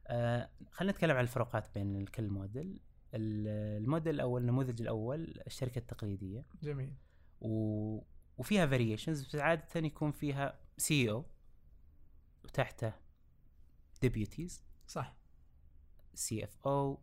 [0.07, 2.79] آه خلينا نتكلم عن الفروقات بين كل model.
[3.14, 6.46] ال model الأول النموذج الأول الشركة التقليدية.
[6.62, 6.92] جميل.
[7.40, 8.01] و...
[8.38, 11.25] وفيها variations بس عادة يكون فيها CEO
[12.44, 12.92] وتحته
[14.03, 15.16] deputies صح.
[16.14, 16.99] CFO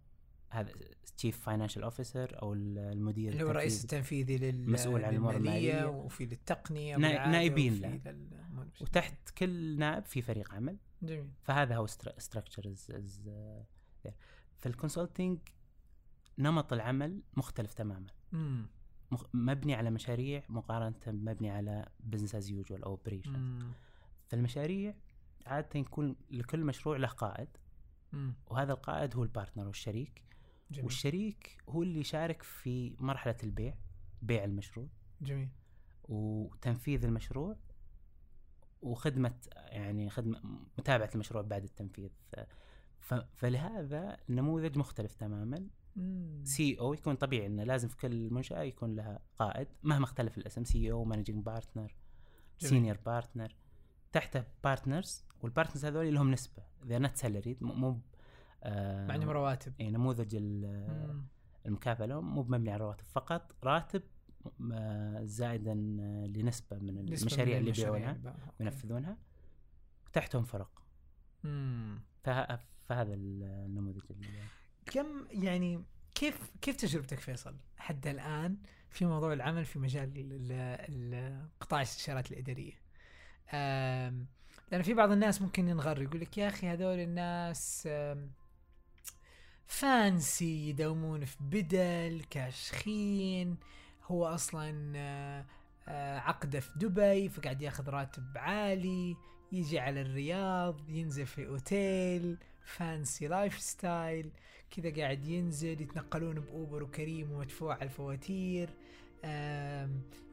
[0.50, 0.74] هذا
[1.18, 4.36] chief financial officer أو ال- المدير اللي هو الرئيس التنفيذي.
[4.36, 6.00] التنفيذي لل مسؤول عن الأمور للمالية المالية.
[6.00, 8.00] وفي للتقنية نائبين له.
[8.82, 10.78] وتحت كل نائب في فريق عمل.
[11.02, 11.30] جميل.
[11.44, 11.88] فهذا هو
[12.18, 12.76] structure
[14.60, 15.40] في ال consulting
[16.40, 18.08] نمط العمل مختلف تماما.
[19.12, 19.24] مخ...
[19.34, 23.72] مبني على مشاريع مقارنة مبني على business as usual أو operation امم
[24.28, 24.96] في المشاريع
[25.46, 27.48] عادة يكون لكل مشروع له قائد.
[28.48, 30.24] وهذا القائد هو ال partner والشريك
[30.72, 30.86] جميل.
[30.86, 33.76] والشريك هو اللي يشارك في مرحلة البيع
[34.22, 34.88] بيع المشروع.
[35.22, 35.50] جميل.
[36.04, 37.56] وتنفيذ المشروع.
[38.82, 40.42] وخدمة يعني خدمة
[40.78, 42.10] متابعة المشروع بعد التنفيذ.
[43.34, 45.68] فلهذا النموذج مختلف تماما.
[46.44, 50.92] CEO يكون طبيعي إنه لازم في كل منشأة يكون لها قائد مهما اختلف الاسم CEO
[50.92, 51.96] managing partner.
[52.58, 53.56] Senior partner
[54.12, 58.00] تحته partners وال partners هذول لهم نسبة they're not salaried مو
[58.64, 60.36] آه مع عندهم رواتب إيه، نموذج.
[61.66, 64.02] المكافأة لهم مو مبني على رواتب فقط راتب
[64.74, 68.18] آه، زائدا آه، لنسبة من المشاريع اللي يبيعونها.
[68.60, 69.18] وينفذونها
[70.08, 70.84] وتحتهم فرق.
[72.24, 74.28] فه- فهذا النموذج اللي
[74.90, 75.84] كم يعني
[76.16, 78.58] كيف كيف تجربتك فيصل حتى الآن
[78.90, 80.52] في موضوع العمل في مجال ال-
[80.90, 82.74] ال- قطاع الاستشارات الإدارية؟
[84.72, 87.90] لأن في بعض الناس ممكن ينغر يقول لك يا أخي هذول الناس
[89.66, 93.58] fancy يداومون في بدل كاشخين
[94.04, 95.46] هو أصلا آه،
[95.88, 99.16] آه، عقده في دبي فقاعد ياخذ راتب عالي
[99.52, 102.38] يجي على الرياض ينزل في أوتيل.
[102.70, 104.32] Fancy lifestyle
[104.72, 108.70] كذا قاعد ينزل يتنقلون بأوبر وكريم ومدفوع على الفواتير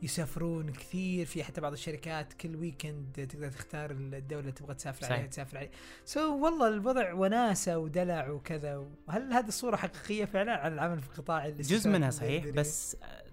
[0.02, 5.12] يسافرون كثير في حتى بعض الشركات كل weekend تقدر تختار الدولة اللي تبغى تسافر صحيح.
[5.12, 5.70] عليها تسافر عليها
[6.04, 11.08] so so, والله الوضع وناسة ودلع وكذا هل هذه الصورة حقيقية فعلا على العمل في
[11.08, 13.24] قطاع جزء منها صحيح الإدارية؟ بس آه،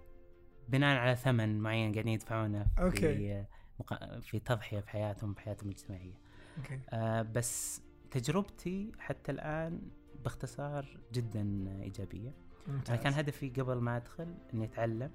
[0.68, 3.46] بناء على ثمن معين قاعدين يدفعونه في okay.
[3.92, 6.20] آه، في تضحية في حياتهم في حياتهم الاجتماعية
[6.58, 7.82] okay آه بس
[8.14, 9.82] تجربتي حتى الآن
[10.24, 12.34] باختصار جدا إيجابية.
[12.68, 15.12] أنا ممتاز كان هدفي قبل ما أدخل إني أتعلم.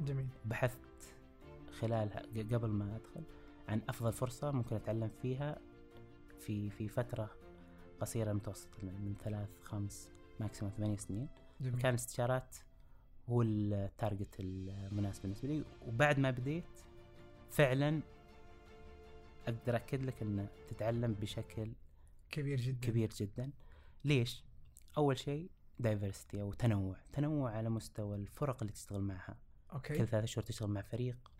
[0.00, 0.26] جميل.
[0.44, 1.14] بحثت
[1.80, 3.22] خلالها قبل ما أدخل
[3.68, 5.58] عن أفضل فرصة ممكن أتعلم فيها
[6.38, 7.30] في في فترة
[8.00, 11.28] قصيرة متوسطة من من ثلاث خمس maximum ثمانية سنين.
[11.60, 11.78] جميل.
[11.78, 12.56] كان استشارات
[13.28, 15.64] هو ال target المناسب بالنسبة لي.
[15.86, 16.64] وبعد ما بديت
[17.50, 18.00] فعلا
[19.48, 21.72] أقدر أكد لك ان تتعلم بشكل
[22.34, 22.86] كبير جدا.
[22.86, 23.50] كبير جدا.
[24.04, 24.44] ليش؟
[24.98, 26.96] أول شيء diversity أو تنوع.
[27.12, 29.36] تنوع على مستوى الفرق اللي تشتغل معها.
[29.68, 31.32] كل okay ثلاثة شهور تشتغل مع فريق.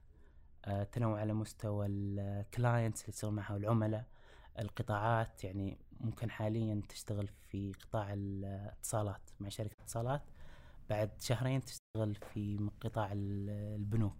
[0.64, 4.04] آه، تنوع على مستوى ال clients اللي تشتغل معها والعملاء.
[4.59, 10.22] القطاعات يعني ممكن حاليا تشتغل في قطاع الاتصالات مع شركة اتصالات.
[10.90, 14.16] بعد شهرين تشتغل في قطاع ال- البنوك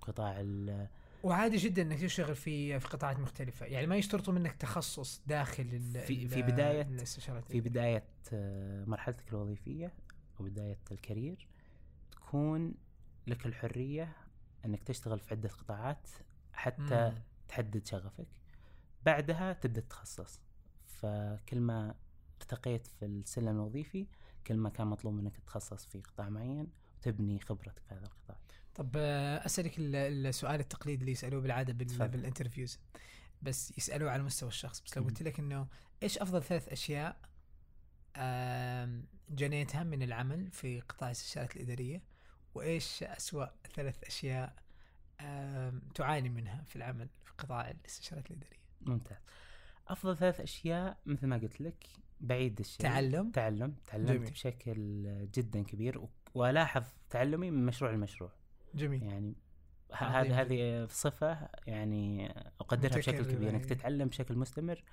[0.00, 0.36] قطاع
[1.26, 3.66] وعادي جدا إنك تشتغل في في قطاعات مختلفة.
[3.66, 7.44] يعني ما يشترطوا منك تخصص داخل ال في- في بداية- الاستشارات.
[7.52, 9.92] في بداية آه، مرحلتك الوظيفية
[10.40, 11.48] أو بداية ال career
[12.10, 12.74] تكون
[13.26, 14.12] لك الحرية
[14.64, 16.08] أنك تشتغل في عدة قطاعات
[16.52, 17.22] حتى مم.
[17.48, 18.26] تحدد شغفك.
[19.06, 20.40] بعدها تبدأ تتخصص.
[20.86, 21.94] فكل ما
[22.40, 24.06] ارتقيت في السلم الوظيفي
[24.46, 26.66] كل ما كان مطلوب منك تتخصص في قطاع معين
[26.98, 28.36] وتبني خبرتك في هذا القطاع.
[28.76, 31.72] طب آه، أسألك ال- السؤال التقليدي اللي يسألوه بالعادة.
[31.72, 32.78] بال interviews.
[33.42, 34.80] بس يسألوه على مستوى الشخص.
[34.80, 35.04] بس لو.
[35.04, 35.66] قلت لك إنه
[36.02, 37.16] إيش أفضل ثلاث أشياء
[39.30, 42.02] جنيتها من العمل في قطاع الإستشارات الإدارية
[42.54, 44.54] وإيش أسوأ ثلاث أشياء
[45.94, 49.16] تعاني منها في العمل في قطاع الإستشارات الإدارية؟ ممتاز.
[49.88, 51.86] أفضل ثلاث أشياء مثل ما قلت لك
[52.20, 52.80] بعيد الشيء.
[52.80, 53.30] تعلم.
[53.30, 53.74] تعلم.
[53.86, 54.30] تعلمت جميل.
[54.30, 54.74] بشكل
[55.32, 58.32] جدا كبير وألاحظ تعلمي من مشروع لمشروع.
[58.76, 59.02] جميل.
[59.02, 59.34] يعني
[59.92, 63.74] هذه هذه صفة يعني اقدرها بشكل كبير انك يعني.
[63.74, 64.84] تتعلم بشكل مستمر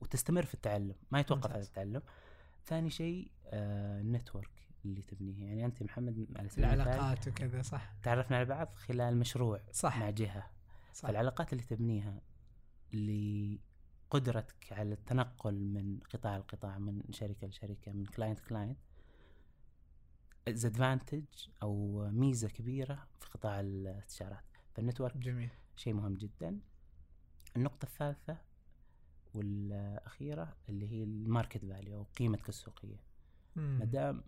[0.00, 1.50] وتستمر في التعلم ما يتوقف.
[1.50, 2.02] هذا التعلم.
[2.64, 5.46] ثاني شيء آه ال network اللي تبنيه.
[5.46, 7.92] يعني أنت محمد على سبيل المثال العلاقات وكذا صح.
[8.02, 9.98] تعرفنا على بعض خلال مشروع صح.
[9.98, 10.50] مع جهة.
[10.92, 11.08] صح.
[11.08, 12.20] فالعلاقات اللي تبنيها
[12.92, 18.78] لقدرتك على التنقل من قطاع لقطاع من شركة لشركة من client client
[20.48, 21.24] advantage
[21.62, 24.44] أو ميزة كبيرة في قطاع الاستشارات.
[24.74, 25.50] فال network جميل.
[25.76, 26.60] شيء مهم جدا.
[27.56, 28.36] النقطة الثالثة
[29.34, 33.00] والأخيرة اللي هي ال market value أو قيمتك السوقية
[33.56, 33.78] مم.
[33.78, 34.22] ما دام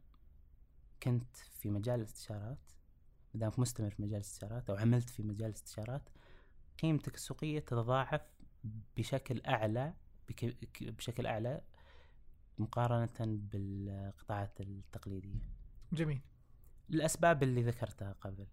[1.03, 2.59] كنت في مجال الاستشارات
[3.35, 6.09] ما دامك مستمر في مجال الاستشارات أو عملت في مجال الاستشارات
[6.83, 8.21] قيمتك السوقية تتضاعف
[8.97, 9.95] بشكل أعلى
[10.81, 11.61] بشكل أعلى
[12.59, 15.58] مقارنة بالقطاعات التقليدية.
[15.93, 16.21] جميل.
[16.91, 18.47] الأسباب اللي ذكرتها قبل.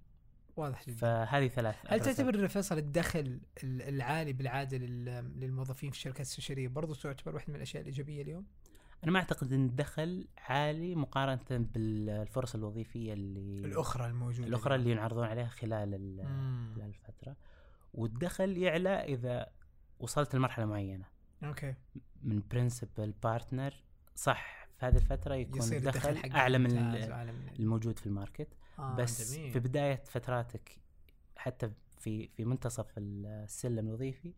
[0.57, 0.95] واضح جدا.
[0.97, 3.19] فهذه ثلاث هل تعتبر فيصل الدخل
[3.63, 8.45] ال- العالي بالعادة لل- للموظفين في الشركات الاستشاريه برضو تعتبر واحدة من الأشياء الإيجابية اليوم؟
[9.03, 14.75] أنا ما أعتقد إن الدخل عالي مقارنة بالفرص الوظيفية اللي الأخرى الموجودة الأخرى.
[14.75, 15.89] اللي ينعرضون عليها خلال.
[16.75, 17.35] خلال الفترة.
[17.93, 19.47] والدخل يعلى إذا
[19.99, 21.05] وصلت لمرحلة معينة.
[21.43, 21.75] okay.
[22.23, 23.73] من principal partner
[24.15, 24.64] صح.
[24.79, 26.77] في هذه الفترة يكون الدخل أعلى من
[27.59, 28.47] الموجود في ال market.
[28.79, 29.51] آه بس جميل.
[29.51, 30.77] في بداية فتراتك
[31.37, 34.33] حتى في في منتصف السلم الوظيفي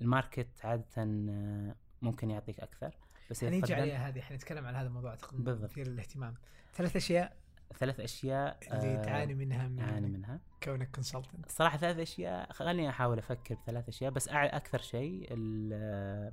[0.00, 2.96] ال market عادة آه، ممكن يعطيك أكثر.
[3.30, 5.62] بس حنيجي عليها هذه حنتكلم عن هذا الموضوع أعتقد.
[5.62, 6.34] مثير للاهتمام.
[6.74, 7.36] ثلاث أشياء
[7.78, 10.40] ثلاث أشياء اللي آه، تعاني منها من اعاني منها.
[10.62, 16.32] كونك consultant صراحة ثلاث أشياء خليني أحاول أفكر بثلاث أشياء بس أكثر شيء ال-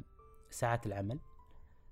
[0.49, 1.19] ساعات العمل.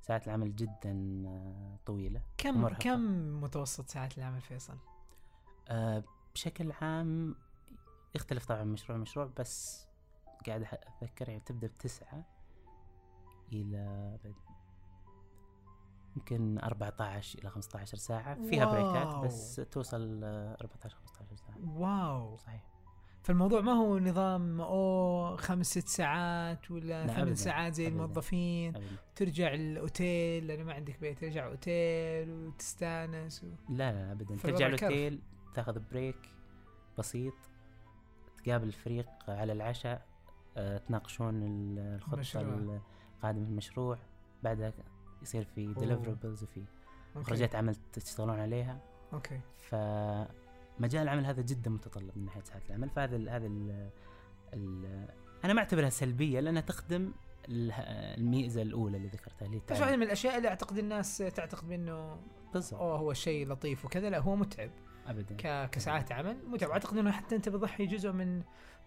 [0.06, 2.78] ساعات العمل جدا آه، طويلة كم مرهقة.
[2.80, 3.02] كم
[3.44, 4.78] متوسط ساعات العمل فيصل؟
[5.68, 7.36] آه، بشكل عام
[8.16, 9.86] يختلف طبعا مشروع لمشروع بس
[10.48, 12.24] قاعد أتذكر يعني تبدأ بتسعة
[13.54, 14.18] إلى
[16.16, 19.22] يمكن 14 إلى 15 ساعة فيها بريكات wow.
[19.22, 22.64] بس توصل آه، 14 15 ساعة wow صحيح
[23.26, 27.96] فالموضوع ما هو نظام أو خمس ست ساعات ولا لا، ثمان ساعات زي أبداً.
[27.96, 28.88] الموظفين أبداً.
[29.16, 33.48] ترجع الأوتيل لأنه ما عندك بيت ترجع أوتيل وتستأنس و...
[33.70, 34.68] لا لا ابدا ترجع.
[34.68, 35.20] الأوتيل
[35.54, 36.30] تاخذ break
[36.98, 37.34] بسيط
[38.44, 40.06] تقابل الفريق على العشاء
[40.58, 42.42] آه، تناقشون ال- الخطة.
[42.42, 43.98] القادمة المشروع
[44.44, 44.74] بعدها
[45.22, 45.74] يصير في.
[45.74, 46.64] deliverables وفي
[47.16, 48.80] مخرجات عمل تشتغلون عليها
[49.14, 49.40] أوكي
[50.78, 52.90] فمجال العمل هذا جدا متطلب من ناحية ساعات العمل.
[52.90, 53.90] فهذا ال هذا ال
[54.54, 54.86] ال
[55.46, 57.12] أنا ما أعتبرها سلبية لأنها تخدم
[57.50, 57.72] ال-
[58.20, 60.00] الميزة الأولى اللي ذكرتها اللي هي بس واحدة التعلم.
[60.00, 62.20] من الأشياء اللي أعتقد الناس تعتقد منه
[62.54, 62.80] بالضبط.
[62.82, 64.72] أوه هو شيء لطيف وكذا لا هو متعب.
[65.08, 65.36] ابدا.
[65.36, 65.70] ك...
[65.70, 66.70] كساعات عمل متعب.
[66.70, 68.44] واعتقد أنه حتى أنت بتضحي جزء من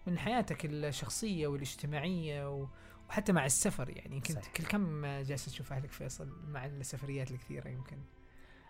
[0.07, 2.67] من حياتك الشخصية والاجتماعية و...
[3.09, 4.15] وحتى مع السفر يعني.
[4.15, 4.53] يمكن صحيح.
[4.53, 7.97] كل كم جالس تشوف أهلك فيصل مع السفريات الكثيرة يمكن.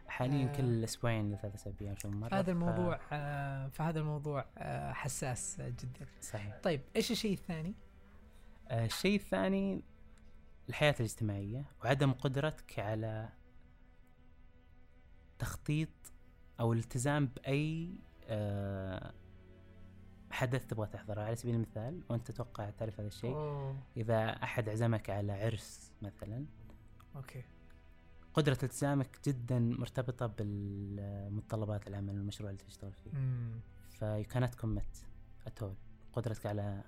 [0.10, 0.56] حاليا آه.
[0.58, 6.06] كل أسبوعين لثلاث أسابيع نشوف مرة هذا ف- الموضوع آه فهذا الموضوع آه حساس جدا.
[6.22, 6.60] صحيح.
[6.64, 7.74] طيب إيش الشيء الثاني؟
[8.68, 9.82] آه، الشيء الثاني
[10.70, 13.30] الحياة الاجتماعية وعدم قدرتك على
[15.40, 15.90] تخطيط
[16.60, 17.96] أو الالتزام بأي
[18.28, 19.14] آه،
[20.32, 21.22] حدث تبغى تحضره.
[21.22, 23.76] على سبيل المثال وأنت تتوقع تعرف هذا الشيء أوه.
[23.98, 26.46] إذا أحد عزمك على عرس مثلا
[27.16, 27.44] okay.
[28.34, 33.12] قدرة التزامك جدا مرتبطة بالمتطلبات العمل والمشروع اللي تشتغل فيه.
[33.90, 34.98] فيو كانت كوميت
[35.48, 35.74] اتول
[36.14, 36.84] قدرتك على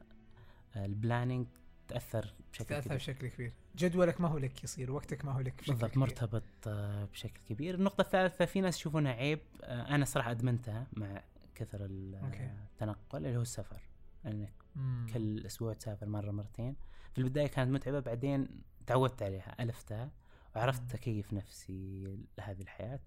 [0.76, 1.48] ال planning
[1.88, 2.98] تأثر بشكل تأثر كبير.
[2.98, 3.54] بشكل كبير.
[3.76, 6.00] جدولك ما هو لك يصير وقتك ما هو لك بشكل بالضبط كبير.
[6.00, 7.76] مرتبط آه، بشكل كبير.
[7.76, 11.24] النقطة الثالثة في ناس يشوفونها عيب آه، أنا صراحة أدمنتها مع
[11.56, 13.82] كثر التنقل اللي هو السفر.
[14.26, 15.08] إنك مم.
[15.14, 16.76] كل أسبوع تسافر مرة مرتين.
[17.14, 18.48] في البداية كانت متعبة بعدين
[18.88, 20.10] تعودت عليها ألفتها.
[20.56, 22.04] وعرفت اكيف نفسي
[22.38, 23.00] لهذه الحياة.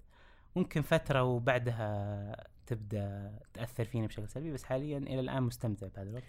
[0.57, 6.25] ممكن فترة وبعدها تبدأ تأثر فيني بشكل سلبي بس حاليا إلى الآن مستمتع بهذا الوقت.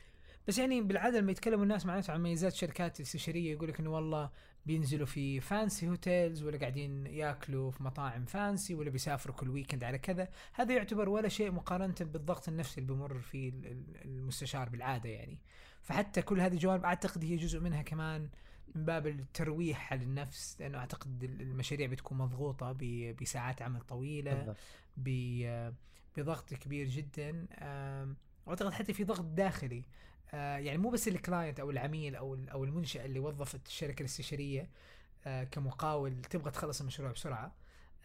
[0.48, 4.30] بس يعني بالعادة لما يتكلموا الناس معناته عن مميزات شركات الاستشاريه يقول لك إنه والله
[4.66, 9.98] بينزلوا في fancy hotels ولا قاعدين يأكلوا في مطاعم fancy ولا بيسافروا كل weekend على
[9.98, 10.28] كذا.
[10.54, 15.40] هذا يعتبر ولا شيء مقارنة بالضغط النفسي اللي بيمر فيه ال- ال- المستشار بالعادة يعني.
[15.82, 18.30] فحتى كل هذه الجوانب أعتقد هي جزء منها كمان
[18.76, 22.72] من باب الترويح للنفس لأنه أعتقد ال- المشاريع بتكون مضغوطة
[23.22, 24.56] بساعات عمل طويلة
[26.18, 27.48] بضغط كبير جدا
[28.46, 29.84] واعتقد حتى في ضغط داخلي.
[30.34, 34.70] آه يعني مو بس الكلاينت أو العميل أو أو المنشاه اللي وظفت الشركة الاستشارية
[35.26, 37.56] آه كمقاول تبغى تخلص المشروع بسرعة.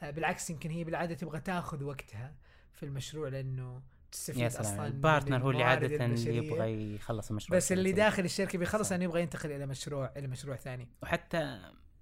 [0.02, 2.34] آه بالعكس يمكن هي بالعادة تبغى تاخذ وقتها
[2.72, 3.82] في المشروع لأنه
[4.12, 6.04] تستفيد يا سلام أصلا ال partner هو اللي عادة.
[6.16, 7.92] يبغى يخلص المشروع بس اللي.
[7.92, 8.94] داخل الشركة بيخلص صح.
[8.94, 11.38] انه يبغى ينتقل إلى مشروع إلى مشروع ثاني وحتى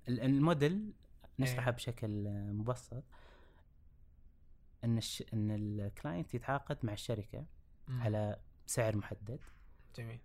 [0.09, 0.93] ال- الموديل
[1.39, 1.77] نشرحه إيه.
[1.77, 2.09] بشكل
[2.53, 3.05] مبسط
[4.85, 5.25] إن الش...
[5.35, 7.45] إن ال client يتعاقد مع الشركة
[7.89, 8.03] مم.
[8.03, 8.37] على
[8.67, 9.41] سعر محدد
[9.97, 10.19] جميل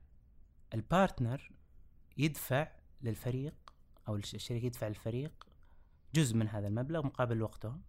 [0.73, 1.51] ال partner
[2.17, 2.67] يدفع
[3.01, 3.53] للفريق
[4.07, 5.47] أو الش- الشركة يدفع للفريق
[6.15, 7.81] جزء من هذا المبلغ مقابل وقتهم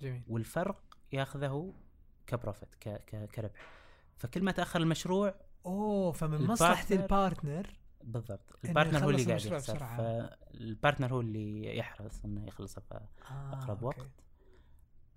[0.00, 0.82] جميل والفرق
[1.12, 1.74] ياخذه
[2.28, 2.88] ك profit ك...
[2.88, 3.28] ك...
[3.34, 3.60] كربح.
[4.16, 5.34] فكل ما تأخر المشروع
[5.66, 8.58] أوه فمن مصلحة ال partner بالضبط.
[8.64, 9.78] ال partner هو اللي قاعد يخسر.
[9.78, 14.00] فال partner هو اللي يحرص إنه يخلصه في آه أقرب okay.
[14.00, 14.10] وقت.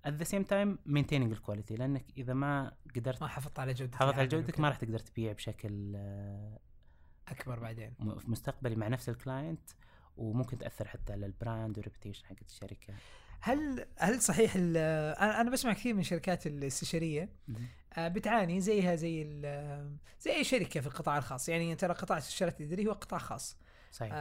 [0.06, 3.90] At the same time maintaining ال quality لأنك إذا ما قدرت ما حافظت على جودة
[3.92, 4.60] تحافظ على جودتك.
[4.60, 6.58] ما راح تقدر تبيع بشكل آه،
[7.28, 7.94] أكبر بعدين.
[7.98, 9.70] م- مستقبلي مع نفس ال client
[10.16, 12.94] وممكن تأثر حتى على ال brand وال reputation حقت الشركة.
[13.44, 14.76] هل هل صحيح ال-
[15.18, 17.28] أنا بسمع كثير من الشركات الاستشارية
[17.98, 21.48] بتعاني زيها زي ال- زي أي شركة في القطاع الخاص.
[21.48, 23.56] يعني ترى قطاع الاستشارات الاداريه هو قطاع خاص.
[23.92, 24.12] صحيح.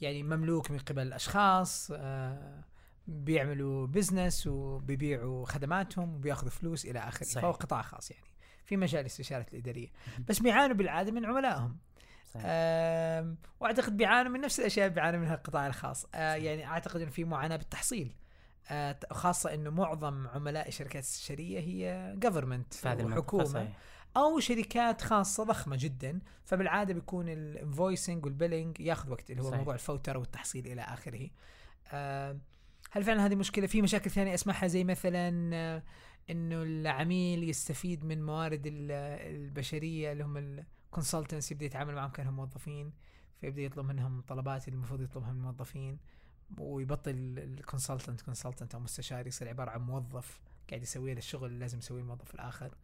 [0.00, 2.64] يعني مملوك من قبل أشخاص آه،
[3.06, 7.26] بيعملوا business وبيبيعوا خدماتهم وبياخذوا فلوس إلى آخره.
[7.26, 8.24] فهو قطاع خاص يعني
[8.64, 9.88] في مجال الاستشارات الإدارية.
[10.28, 11.76] بس بيعانوا بالعادة من عملائهم.
[13.60, 16.06] وأعتقد بيعانوا من نفس الأشياء اللي بيعانوا منها القطاع الخاص.
[16.14, 18.14] آه يعني أعتقد إنه في معاناة بالتحصيل.
[18.70, 22.74] آه خاصة إنه معظم عملاء الشركات الاستشاريه هي government
[23.44, 23.78] صحيح.
[24.16, 26.20] أو شركات خاصة ضخمة جدا.
[26.44, 29.58] فبالعادة بيكون ال invoicing وال billing ياخذ وقت اللي هو صحيح.
[29.58, 31.30] موضوع الفوتره والتحصيل إلى آخره.
[31.92, 32.38] آه
[32.90, 35.28] هل فعلا هذه مشكلة؟ في مشاكل ثانية أسمعها زي مثلا
[36.30, 38.90] إنه العميل يستفيد من موارد ال-
[39.34, 42.92] البشرية اللي هم ال consultants يبدأ يتعامل معهم كأنهم موظفين
[43.40, 45.98] فيبدأ يطلب منهم طلبات اللي المفروض يطلبها من الموظفين
[46.58, 50.40] ويبطل ال consultant consultant أو مستشار يصير عبارة عن موظف
[50.70, 52.74] قاعد يسوي له الشغل اللي لازم يسويه الموظف الآخر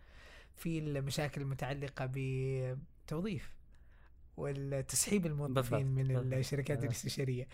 [0.56, 3.54] في المشاكل المتعلقة بتوظيف
[4.36, 6.34] والتسحيب الموظفين بالضبط، من بالضبط.
[6.34, 6.84] الشركات بالضبط.
[6.84, 7.48] الاستشارية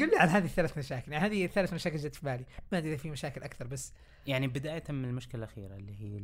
[0.00, 2.90] قل لي عن هذه الثلاث مشاكل يعني هذه ثلاث مشاكل جت في بالي ما أدري
[2.90, 3.92] إذا في مشاكل أكثر بس
[4.26, 6.18] يعني بداية من المشكلة الأخيرة اللي هي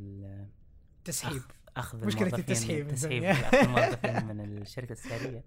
[1.05, 1.43] تسحيب.
[1.77, 3.25] أخذ مشكلة الموظفين- التسحيب تسحيب
[3.55, 5.45] الموظفين من الشركة الاستشاريه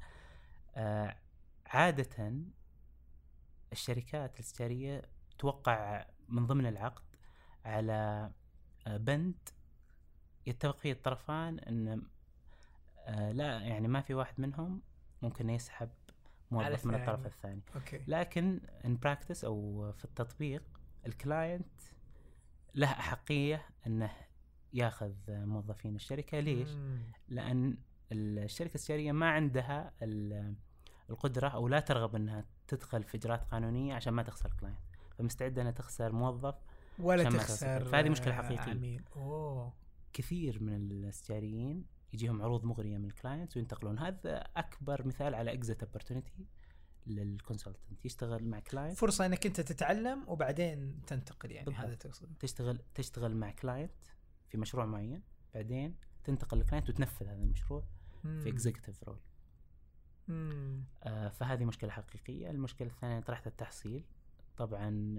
[0.75, 1.17] آه
[1.65, 2.33] عادة
[3.71, 5.01] الشركات الاستشاريه
[5.39, 7.03] توقع من ضمن العقد
[7.65, 8.31] على
[8.87, 9.35] آه بند
[10.45, 12.03] يتفق فيه الطرفان إن
[12.99, 14.81] آه لا يعني ما في واحد منهم
[15.21, 15.89] ممكن يسحب
[16.51, 17.61] موظف من الطرف الثاني.
[17.75, 18.01] أوكي.
[18.07, 20.63] لكن in practice أو في التطبيق
[21.05, 21.81] ال client
[22.75, 24.11] له أحقية إنه
[24.73, 26.39] ياخذ موظفين الشركة.
[26.39, 26.69] ليش؟
[27.29, 27.77] لأن
[28.11, 30.55] الشركة الاستشاريه ما عندها ال-
[31.09, 34.79] القدرة أو لا ترغب إنها تدخل في إجراءات قانونية عشان ما تخسر ال client
[35.17, 36.55] فمستعده إنها تخسر موظف
[36.99, 38.71] ولا ما تخسر فهذه مشكلة آه، حقيقية.
[38.71, 39.03] عميل.
[39.15, 39.73] أوه.
[40.13, 43.99] كثير من الاستشاريين يجيهم عروض مغرية من ال clients وينتقلون.
[43.99, 46.41] هذا أكبر مثال على exit opportunity
[47.07, 51.65] لل consultant يشتغل مع كلاينت فرصة إنك أنت تتعلم وبعدين تنتقل يعني.
[51.65, 51.85] بالضبط.
[51.85, 52.33] هذا تقصد.
[52.39, 53.91] تشتغل تشتغل مع client
[54.49, 55.21] في مشروع معين
[55.53, 57.83] بعدين تنتقل ل client وتنفذ هذا المشروع
[58.21, 58.47] في مم.
[58.47, 59.19] executive role.
[61.03, 64.03] آه فهذه مشكلة حقيقية المشكلة الثانية طرحت التحصيل
[64.57, 65.15] طبعا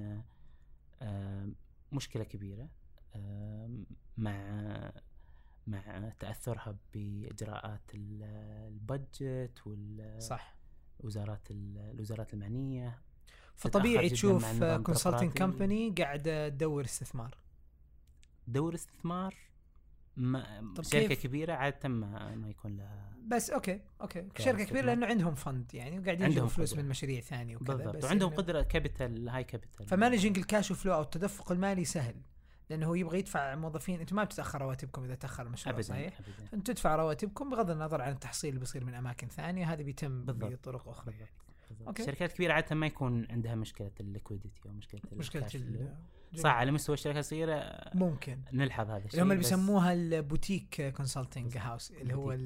[1.02, 1.48] آه
[1.92, 2.68] مشكلة كبيرة
[3.14, 3.70] آه
[4.16, 4.92] مع
[5.66, 8.22] مع تأثرها بإجراءات ال-
[8.72, 9.62] ال budget
[10.18, 10.56] صح
[10.98, 12.98] والوزارات ال- الوزارات المعنية
[13.54, 15.32] فطبيعي تشوف consulting.
[15.32, 17.38] company قاعدة تدور استثمار
[18.48, 19.34] دور استثمار
[20.16, 24.64] ما طب شركة كيف؟ كبيرة عادة ما ما يكون لها بس أوكي أوكي شركة.
[24.64, 26.82] كبيرة لأنه عندهم fund يعني وقاعدين يجيبوا فلوس قدرة.
[26.82, 30.72] من مشاريع ثانية وكذا بالضبط بس وعندهم قدرة capital high capital ف managing ال cash
[30.72, 32.14] flow أو التدفق المالي سهل
[32.70, 36.44] لأنه هو يبغى يدفع موظفين أنتم ما بتتأخر رواتبكم إذا تأخر المشروع ابدا صحيح؟ ابدا
[36.54, 40.52] أنتم تدفع رواتبكم بغض النظر عن التحصيل اللي بيصير من أماكن ثانية هذا بيتم بالضبط.
[40.52, 41.30] بطرق أخرى يعني
[41.86, 42.02] أوكي.
[42.02, 45.48] الشركات الكبيره عادة ما يكون عندها مشكلة ال liquidity أو مشكلة مشكلة
[46.36, 48.40] صح على مستوى الشركات الصغيرة ممكن.
[48.52, 52.36] نلحظ هذا الشيء هم اللي بيسموها ال boutique consulting house اللي هو.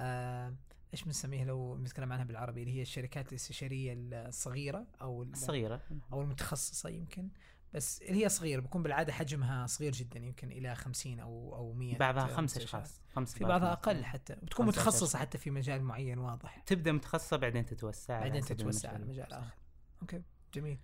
[0.00, 0.54] آه،
[0.92, 5.80] إيش بنسميها لو بنتكلم عنها بالعربي؟ اللي هي الشركات الاستشارية الصغيرة أو ال- الصغيره
[6.12, 7.28] أو المتخصصة يمكن.
[7.74, 11.98] بس اللي هي صغيرة بيكون بالعادة حجمها صغير جدا يمكن إلى 50 أو أو 100
[11.98, 12.56] بعضها خمس.
[12.56, 13.72] أشخاص خمس في بعضها.
[13.72, 15.18] أقل حتى بتكون 15 متخصصة.
[15.18, 19.04] حتى في مجال معين واضح تبدأ متخصصة بعدين تتوسع بعدين تتوسع على.
[19.04, 19.54] مجال آخر
[20.02, 20.22] أوكي
[20.54, 20.78] جميل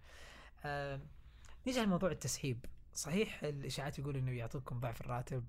[0.65, 1.01] آه
[1.67, 2.65] نيجي على موضوع التسحيب
[2.95, 5.45] صحيح الإشاعات يقول إنه يعطوكم ضعف الراتب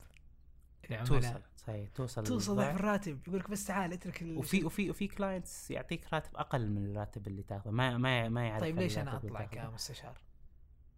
[0.89, 2.75] العملاء توصل صحيح توصل توصل ضعف.
[2.75, 6.85] الراتب يقول لك بس تعال اترك ال- وفي وفي وفي clients يعطيك راتب أقل من
[6.85, 9.45] الراتب اللي تاخذه ما ما ما يعرف طيب ليش أنا أطلع.
[9.45, 10.17] كمستشار؟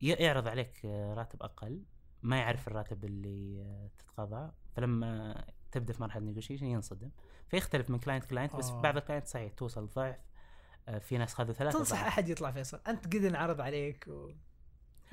[0.02, 1.84] يعرض عليك آه، راتب أقل
[2.24, 7.12] ما يعرف الراتب اللي آه، تتقاضاه فلما تبدأ في مرحلة نيجوشيشن ينصدم
[7.48, 8.82] فيختلف من client client بس آه.
[8.82, 10.18] بعض ال client صحيح توصل ضعف
[10.88, 14.32] آه، في ناس خذوا ثلاثة تنصح ضعف أحد يطلع فيصل أنت قد انعرض عليك و...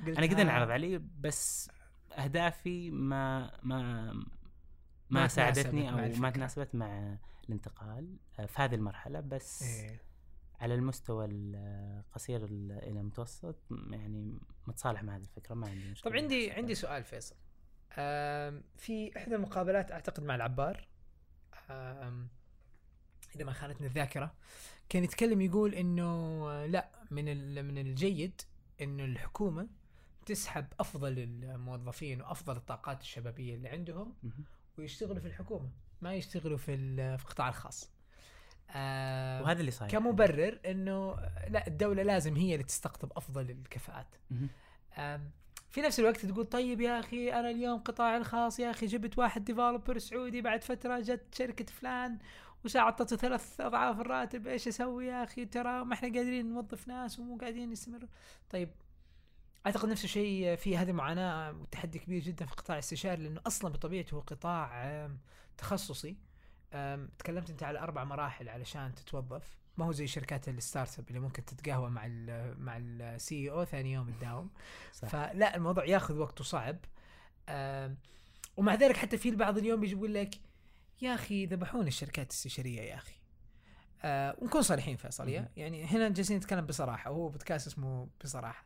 [0.01, 1.71] أنا قد ها، انعرض علي بس
[2.17, 4.23] أهدافي ما ما ما
[5.09, 6.29] ما ساعدتني أو ما.
[6.29, 7.17] تناسبت مع
[7.49, 10.01] الانتقال آه، في هذه المرحلة بس إيه.
[10.61, 13.55] على المستوى القصير ال- إلى المتوسط
[13.91, 17.35] يعني متصالح مع هذه الفكرة ما عندي مشكلة طب عندي عندي سؤال فيصل.
[18.77, 20.87] في إحدى المقابلات أعتقد مع العبار
[23.35, 24.33] إذا ما خانتني الذاكرة
[24.89, 26.03] كان يتكلم يقول إنه
[26.49, 27.25] آه، لا من
[27.65, 28.41] من الجيد
[28.81, 29.67] إنه الحكومة
[30.25, 34.13] تسحب أفضل الموظفين وأفضل الطاقات الشبابية اللي عندهم.
[34.77, 35.69] ويشتغلوا في الحكومة
[36.01, 37.89] ما يشتغلوا في القطاع الخاص.
[38.71, 39.91] آم، وهذا اللي صاير.
[39.91, 41.15] كمبرر إنه
[41.49, 44.15] لا الدولة لازم هي اللي تستقطب أفضل الكفاءات.
[44.97, 45.31] أم،
[45.69, 49.43] في نفس الوقت تقول طيب يا أخي أنا اليوم قطاع الخاص يا أخي جبت واحد
[49.43, 52.17] ديفلوبر سعودي بعد فترة جت شركة فلان
[52.65, 57.37] وساعدته ثلاث أضعاف الراتب إيش أسوي يا أخي؟ ترى ما إحنا قادرين نوظف ناس ومو
[57.37, 58.07] قاعدين نستمر
[58.49, 58.69] طيب
[59.65, 64.15] أعتقد نفس الشيء في هذه معاناة وتحدي كبير جدا في قطاع الاستشاري لأنه أصلا بطبيعته
[64.15, 65.09] هو قطاع
[65.57, 66.15] تخصصي.
[67.19, 69.57] تكلمت أنت على أربع مراحل علشان تتوظف.
[69.77, 73.91] ما هو زي شركات ال startup اللي ممكن تتقهوى مع ال مع ال CEO ثاني
[73.91, 74.49] يوم تداوم.
[75.09, 76.77] فلا الموضوع ياخذ وقت وصعب.
[78.57, 80.35] ومع ذلك حتى في البعض اليوم بيجي يقول لك
[81.01, 83.15] يا أخي ذبحونا الشركات الاستشاريه يا أخي.
[84.03, 85.29] آه ونكون صريحين فيصل.
[85.29, 88.65] يعني هنا جالسين نتكلم بصراحة وهو بودكاست اسمه بصراحة.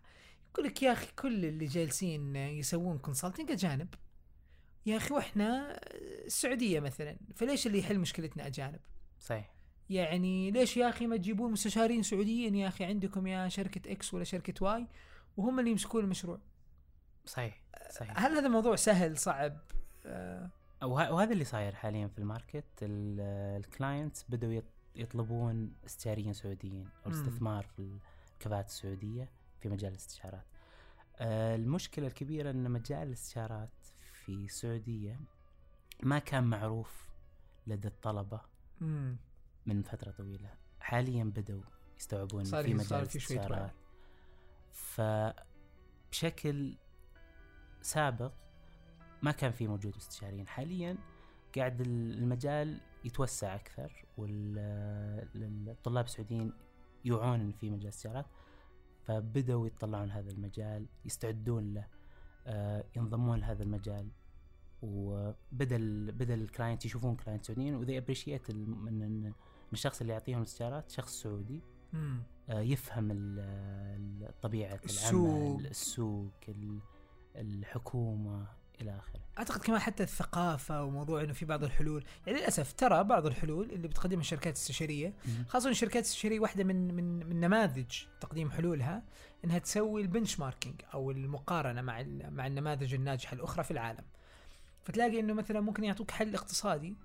[0.54, 3.94] يقول لك يا أخي كل اللي جالسين يسوون consulting اجانب
[4.86, 5.80] يا أخي وإحنا
[6.26, 8.80] السعودية مثلا فليش اللي يحل مشكلتنا أجانب؟
[9.20, 9.54] صحيح.
[9.90, 14.24] يعني ليش يا أخي ما تجيبون مستشارين سعوديين يا أخي عندكم يا شركة X ولا
[14.24, 14.88] شركة Y
[15.38, 16.40] وهم اللي يمسكون المشروع؟
[17.26, 17.62] صحيح
[17.92, 18.20] صحيح.
[18.20, 19.58] هل هذا الموضوع سهل صعب؟
[20.06, 20.50] آه
[20.84, 26.88] وه- وهذا اللي صاير حاليا في ال market ال clients بدأوا يط- يطلبون استشاريين سعوديين
[27.06, 27.18] أو مم.
[27.18, 27.98] الاستثمار في
[28.34, 29.30] الكفاءات السعودية
[29.62, 30.46] في مجال الاستشارات.
[31.18, 33.70] آه، المشكلة الكبيرة إن مجال الاستشارات
[34.26, 35.20] في السعوديه
[36.04, 37.10] ما كان معروف
[37.68, 38.42] لدى الطلبة
[38.82, 39.18] مم.
[39.66, 41.64] من فترة طويلة، حاليا بدأوا
[41.98, 42.94] يستوعبون في مجال.
[42.94, 43.72] الاستشارات.
[46.12, 46.78] فبشكل
[47.82, 48.34] سابق
[49.22, 50.98] ما كان في موجود مستشارين حاليا
[51.58, 56.54] قاعد المجال يتوسع أكثر والطلاب السعوديين
[57.06, 58.26] يوعون في مجال الاستشارات
[59.06, 61.88] فبدأوا يطلعون هذا المجال يستعدون له
[62.96, 64.08] ينضمون لهذا المجال
[64.82, 65.78] وبدا
[66.12, 69.34] بدا ال client يشوفون client سعوديين و they appreciate من إن
[69.74, 71.62] الشخص اللي يعطيهم الاستشارات شخص سعودي.
[72.50, 75.60] آه، يفهم ال- ال- طبيعة السوق.
[77.36, 78.46] العمل
[78.90, 79.24] السوق ال- الحكومة إلى آخره.
[79.40, 82.04] أعتقد كمان حتى الثقافة وموضوع إنه في بعض الحلول.
[82.28, 85.14] يعني للأسف ترى بعض الحلول اللي بتقدمها الشركات الاستشاريه
[85.48, 89.04] خاصة الشركات الاستشاريه واحدة من من من نماذج تقديم حلولها
[89.46, 94.04] إنها تسوي ال benchmarking أو المقارنة مع مع النماذج الناجحة الأخرى في العالم.
[94.84, 96.96] فتلاقي إنه مثلا ممكن يعطوك حل اقتصادي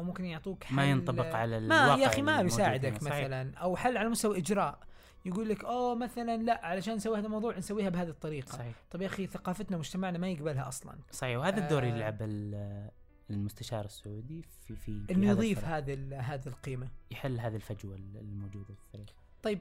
[0.00, 3.02] أو ممكن يعطوك حل ما ينطبق على ما الواقع يا أخي ما بيساعدك.
[3.02, 4.78] مثلا أو حل على مستوى إجراء.
[5.28, 9.06] يقول لك اوه مثلا لا علشان نسوي هذا الموضوع نسويها بهذه الطريقة صحيح طب يا
[9.06, 11.96] أخي ثقافتنا ومجتمعنا ما يقبلها أصلا صحيح وهذا الدور اللي آه.
[11.96, 12.90] يلعب ال-
[13.30, 15.64] المستشار السعودي في في, في انه يضيف.
[15.64, 19.60] هذه هذه القيمة يحل هذه الفجوة الموجودة في الفريق طيب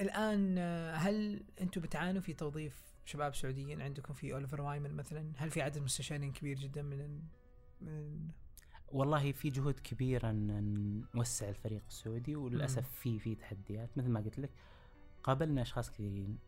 [0.00, 5.50] الآن آه، هل أنتم بتعانوا في توظيف شباب سعوديين عندكم في أوليفر وايمن مثلا هل
[5.50, 7.22] في عدد مستشارين كبير جدا من ال-
[7.80, 8.28] من
[8.92, 12.90] والله في جهود كبيرة ان نوسع الفريق السعودي وللأسف.
[12.90, 14.50] في في تحديات مثل ما قلت لك
[15.28, 16.38] قابلنا أشخاص كثيرين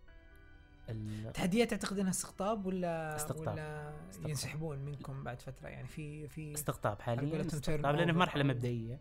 [0.88, 3.48] ال- تحديات تعتقد إنها استقطاب ولا استقطاب.
[3.48, 4.28] ولا استقطاب.
[4.30, 9.00] ينسحبون منكم بعد فترة يعني في في استقطاب حاليا استقطاب لأنه في مرحلة مبدئية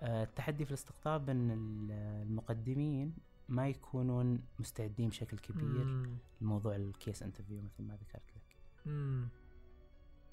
[0.00, 1.90] آه، التحدي في الاستقطاب إن ال-
[2.26, 3.14] المقدمين
[3.48, 6.16] ما يكونون مستعدين بشكل كبير مم.
[6.40, 9.28] لموضوع ال case interview مثل ما ذكرت لك مم.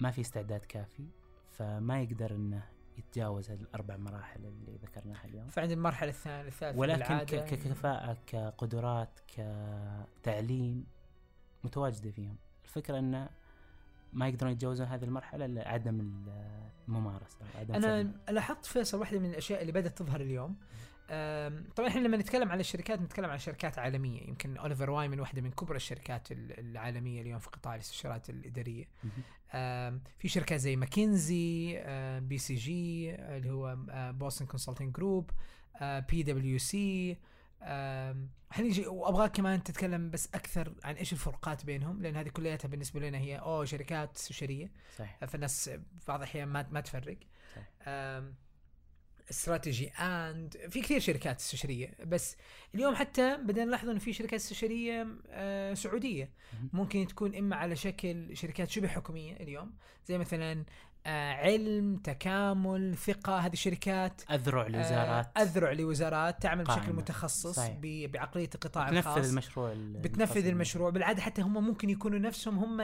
[0.00, 1.06] ما في استعداد كافي
[1.50, 2.62] فما يقدر إنه
[2.98, 5.48] يتجاوز هذه الأربع مراحل اللي ذكرناها اليوم.
[5.48, 7.38] فعند المرحلة الثانية الثالثة ولكن ك- بالعادة.
[7.38, 9.20] ك- ككفاءة كقدرات
[10.22, 10.86] كتعليم
[11.64, 12.36] متواجدة فيهم.
[12.64, 13.28] الفكرة إنه
[14.12, 16.24] ما يقدرون يتجاوزون هذه المرحلة الا عدم
[16.88, 17.36] الممارسة.
[17.58, 18.12] عدم أنا.
[18.30, 20.56] لاحظت فيصل واحدة من الأشياء اللي بدأت تظهر اليوم.
[21.76, 24.28] طبعا إحنا لما نتكلم على الشركات نتكلم عن شركات عالمية.
[24.28, 28.88] يمكن أوليفر وايمن واحدة من كبرى الشركات ال- العالمية اليوم في قطاع الاستشارات الإدارية.
[30.18, 31.82] في شركات زي ماكنزي
[32.20, 33.76] BCG اللي هو
[34.12, 37.16] Boston Consulting Group PwC
[38.50, 43.18] حنيجي وأبغاك كمان تتكلم بس أكثر عن إيش الفروقات بينهم لأن هذه كلياتها بالنسبة لنا
[43.18, 44.70] هي اوه شركات استشارية.
[44.98, 45.24] صحيح.
[45.24, 45.70] فالناس
[46.08, 47.16] بعض الأحيان ما ما تفرق.
[47.54, 47.68] صحيح.
[49.32, 52.36] استراتيجي اند في كثير شركات استشارية بس
[52.74, 56.30] اليوم حتى بدنا نلاحظ إنه في شركات استشارية آه، سعودية.
[56.72, 59.72] ممكن تكون إما على شكل شركات شبه حكومية اليوم
[60.06, 60.64] زي مثلا
[61.06, 66.92] آه، علم تكامل ثقة هذه الشركات أذرع لوزارات آه، أذرع لوزارات تعمل بشكل.
[66.92, 67.76] متخصص صحيح.
[67.82, 72.58] ب- بعقلية القطاع تنفذ الخاص المشروع ال- بتنفذ المشروع بالعادة حتى هم ممكن يكونوا نفسهم
[72.58, 72.80] هم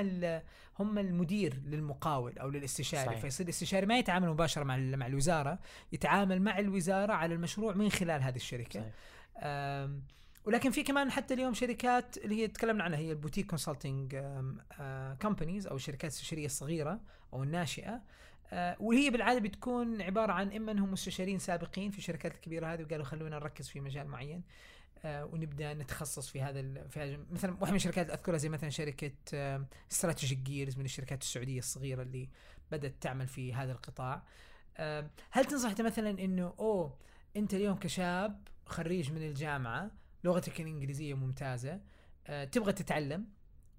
[0.79, 3.21] هم المدير للمقاول أو للاستشاري صحيح.
[3.21, 5.59] فيصير الاستشاري ما يتعامل مباشرة مع مع الوزارة
[5.93, 8.93] يتعامل مع الوزارة على المشروع من خلال هذه الشركة صحيح.
[10.49, 14.16] ولكن في كمان حتى اليوم شركات اللي هي تكلمنا عنها هي ال boutique consulting
[15.22, 17.01] companies أو الشركات الاستشاريه الصغيرة
[17.32, 18.03] أو الناشئة.
[18.53, 23.05] آه، وهي بالعادة بتكون عبارة عن إما إنهم مستشارين سابقين في الشركات الكبيرة هذه وقالوا
[23.05, 24.42] خلونا نركز في مجال معين
[25.05, 29.12] آه، ونبدأ نتخصص في هذا في مثلا واحدة من الشركات أذكرها زي مثلا شركة
[29.93, 32.28] Strategic Gears من الشركات السعودية الصغيرة اللي
[32.72, 34.22] بدأت تعمل في هذا القطاع.
[34.76, 36.99] آه، هل تنصح مثلا إنه أوه
[37.36, 39.90] أنت اليوم كشاب خريج من الجامعة
[40.25, 41.81] لغتك الإنجليزية ممتازة
[42.27, 43.27] آه، تبغى تتعلم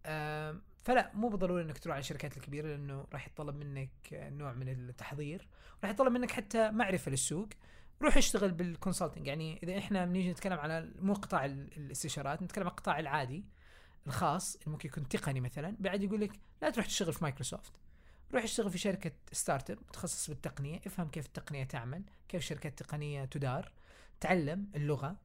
[0.06, 4.54] آه، فلا مو بالضروري إنك تروح على الشركات الكبيرة لأنه راح يتطلب منك آه، نوع
[4.54, 5.48] من التحضير
[5.84, 7.50] راح يطلب منك حتى معرفة للسوق.
[8.02, 12.64] روح اشتغل بال consulting يعني إذا إحنا بنيجي نتكلم على مو قطاع ال- الاستشارات نتكلم
[12.64, 13.46] عن القطاع العادي
[14.08, 16.32] الخاص اللي ممكن يكون تقني مثلا بعد يقول لك
[16.62, 17.74] لا تروح تشتغل في مايكروسوفت.
[18.34, 23.72] روح اشتغل في شركة startup متخصص بالتقنية افهم كيف التقنية تعمل كيف الشركات التقنيه تدار
[24.20, 25.16] تعلم اللغة.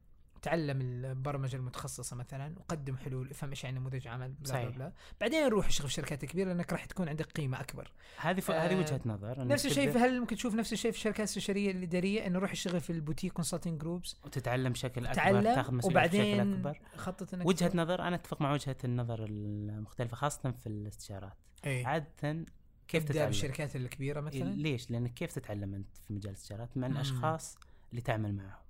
[0.45, 4.69] تعلم البرمجة المتخصصة مثلا وقدم حلول افهم إيش يعني نموذج عمل بلا بلا صحيح.
[4.69, 4.91] بلا.
[5.21, 7.91] بعدين روح اشتغل في الشركات الكبيره لأنك راح تكون عندك قيمة أكبر.
[8.17, 8.51] هذه ف...
[8.51, 9.47] آه، هذه وجهة نظر.
[9.47, 12.81] نفس الشيء في هل ممكن تشوف نفس الشيء في الشركات الاستشاريه الاداريه إنه روح اشتغل
[12.81, 16.79] في ال boutique consulting groups وتتعلم بشكل أكبر تعلم تاخذ مسؤوليه بشكل وبعدين أكبر.
[16.95, 21.37] خطط إنك وجهة نظر أنا أتفق مع وجهة النظر المختلفة خاصة في الاستشارات.
[21.65, 21.87] إيه.
[21.87, 22.45] عادة
[22.87, 26.87] كيف تتعلم؟ بالشركات الكبيرة مثلا؟ ليش؟ لانك كيف تتعلم أنت في مجال الاستشارات مع.
[26.87, 27.57] الأشخاص
[27.91, 28.64] اللي تعمل معهم؟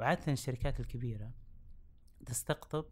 [0.00, 1.30] وعادة الشركات الكبيرة
[2.26, 2.84] تستقطب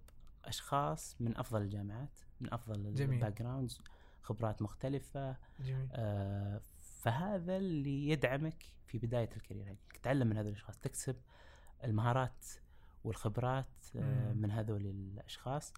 [0.45, 3.15] أشخاص من أفضل الجامعات من أفضل جميل.
[3.25, 3.81] ال backgrounds
[4.23, 10.49] خبرات مختلفة جميل آه فهذا اللي يدعمك في بداية ال career حقك تتعلم من هذول
[10.49, 11.17] الأشخاص تكسب
[11.85, 12.47] المهارات
[13.05, 14.33] والخبرات آه.
[14.33, 15.73] من هذول الأشخاص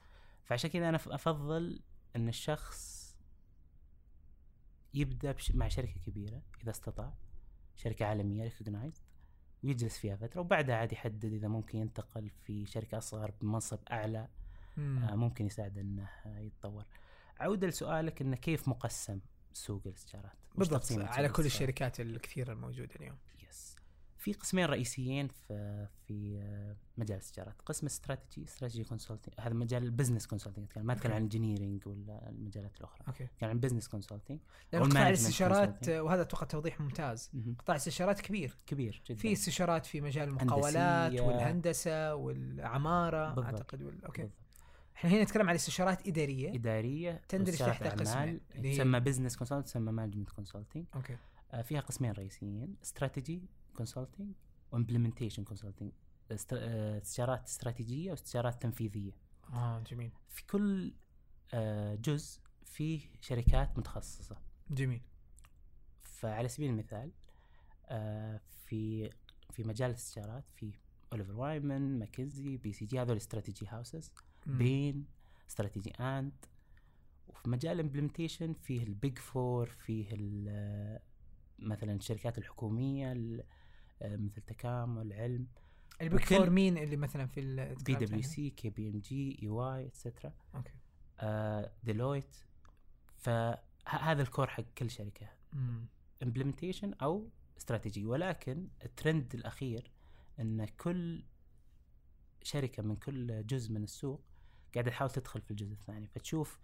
[0.45, 1.81] فعشان كذا أنا ف- أفضل
[2.17, 3.07] إن الشخص
[4.95, 7.15] يبدأ بش مع شركة كبيرة إذا استطاع
[7.77, 9.03] شركة عالمية ريكوجنايزد
[9.67, 14.29] ويجلس فيها فترة وبعدها عاد يحدد إذا ممكن ينتقل في شركة أصغر بمنصب أعلى
[14.77, 14.99] مم.
[14.99, 16.85] آه ممكن يساعد إنه يتطور
[17.41, 19.21] عودة لسؤالك إنه كيف مقسم
[19.53, 23.17] سوق الاستشارات بالضبط على كل؟ الشركات الكثيرة الموجودة اليوم
[24.27, 29.88] في قسمين رئيسيين في في آه، مجال الاستشارات قسم استراتيجي strategy consulting هذا مجال ال
[29.88, 31.13] business consulting ما أتكلم.
[31.13, 33.05] عن engineering ولا المجالات الأخرى.
[33.09, 33.25] okay.
[33.25, 34.39] اتكلم عن business consulting
[34.73, 35.89] قطاع الاستشارات.
[35.89, 37.31] آه، وهذا أتوقع توضيح ممتاز.
[37.59, 38.59] قطاع الاستشارات كبير.
[38.67, 39.19] كبير جدا.
[39.19, 41.21] في استشارات في مجال المقاولات.
[41.21, 43.45] والهندسة والعمارة بالضبط.
[43.45, 44.05] أعتقد وال...
[44.05, 44.23] okay.
[44.23, 44.39] بالضبط.
[44.97, 46.55] إحنا هنا نتكلم عن استشارات إدارية.
[46.55, 47.23] إدارية.
[47.29, 51.17] تندرج تحتها قسمين، تسمى business consulting تسمى management consulting okay.
[51.63, 52.77] فيها قسمين رئيسيين.
[52.83, 53.43] strategy
[53.77, 54.35] consulting
[54.73, 55.93] و implementation consulting
[56.33, 59.13] استشارات استراتيجية واستشارات تنفيذية.
[59.53, 60.11] آه جميل.
[60.29, 60.95] في كل
[61.55, 64.37] آه، جزء فيه شركات متخصصة.
[64.71, 65.01] جميل.
[66.03, 67.11] فعلى سبيل المثال
[67.87, 69.11] آه، في
[69.53, 70.73] في مجال الاستشارات في
[71.13, 74.13] Oliver Wyman McKinsey BCG هذول strategy houses.
[74.47, 75.07] بين
[75.49, 76.33] Strategy&
[77.29, 80.99] وفي مجال ال implementation فيه ال Big Four فيه ال-
[81.59, 83.45] مثلا الشركات الحكومية ال- آه،
[84.03, 85.47] مثل تكامل علم.
[86.03, 89.39] ال Big Four مين اللي مثلا في ال- بي دبليو؟ سي كي بي ام جي
[89.43, 90.73] اي واي اتسترا أوكي.
[91.85, 92.37] ديلويت
[93.17, 95.29] فهذا ال core حق كل شركة.
[96.23, 97.29] implementation أو
[97.59, 99.91] استراتيجي ولكن الترند الأخير
[100.41, 101.25] إن كل
[102.43, 104.21] شركة من كل جزء من السوق
[104.75, 106.07] قاعدة تحاول تدخل في الجزء الثاني.
[106.07, 106.59] فتشوف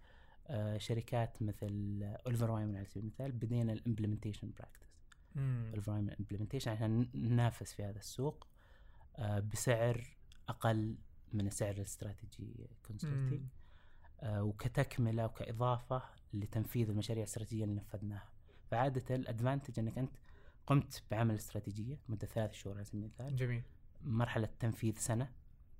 [0.47, 4.91] آه، شركات مثل Oliver Wyman على سبيل المثال بدينا ال implementation practice
[5.37, 8.47] Wyman implementation عشان ننافس في هذا السوق
[9.16, 10.16] آه، بسعر
[10.49, 10.99] أقل
[11.33, 13.49] من سعر ال strategy consulting مم.
[14.20, 16.03] آه، وكتكملة وكإضافة
[16.33, 18.28] لتنفيذ المشاريع الاستراتيجيه اللي نفذناها.
[18.70, 20.16] فعادة ال advantage إنك أنت
[20.66, 23.37] قمت بعمل استراتيجية مدة ثلاث شهور على سبيل المثال.
[23.37, 23.62] جميل.
[24.03, 25.33] مرحلة تنفيذ سنة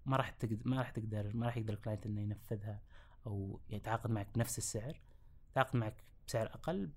[0.07, 2.82] ما راح تقدر ما راح تقدر ما راح يقدر ال client إنه ينفذها
[3.26, 5.00] أو يتعاقد معك بنفس السعر
[5.50, 6.90] يتعاقد معك بسعر أقل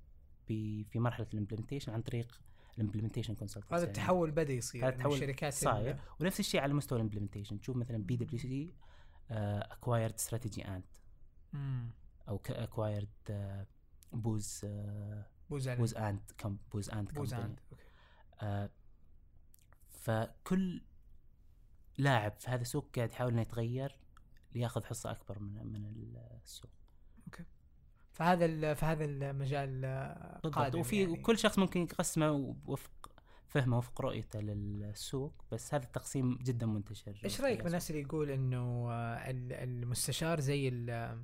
[0.46, 2.42] في مرحلة ال implementation عن طريق
[2.78, 6.00] ال implementation consultant هذا التحول بدا يصير هذا التحول الشركات صاير.
[6.20, 10.86] ونفس الشيء على مستوى ال implementation تشوف مثلا PwC acquired Strategy&.
[12.28, 13.10] أو acquired
[14.14, 14.66] Booz
[15.50, 17.60] بوزان Booz & Com Booz & okay.
[18.42, 18.70] آه
[19.90, 20.82] فكل
[21.98, 23.98] لاعب في هذا السوق قاعد يحاول إنه يتغير
[24.56, 26.72] ليأخذ حصة أكبر من من السوق.
[28.16, 29.86] فهذا ال- فهذا المجال
[30.52, 31.12] قادم وفي يعني.
[31.14, 33.12] وكل شخص ممكن يقسمه وفق
[33.48, 37.20] فهمه وفق رؤيته للسوق بس هذا التقسيم جدا منتشر.
[37.26, 41.24] إيش رأيك بالناس اللي يقول إنه ال- المستشار زي ال-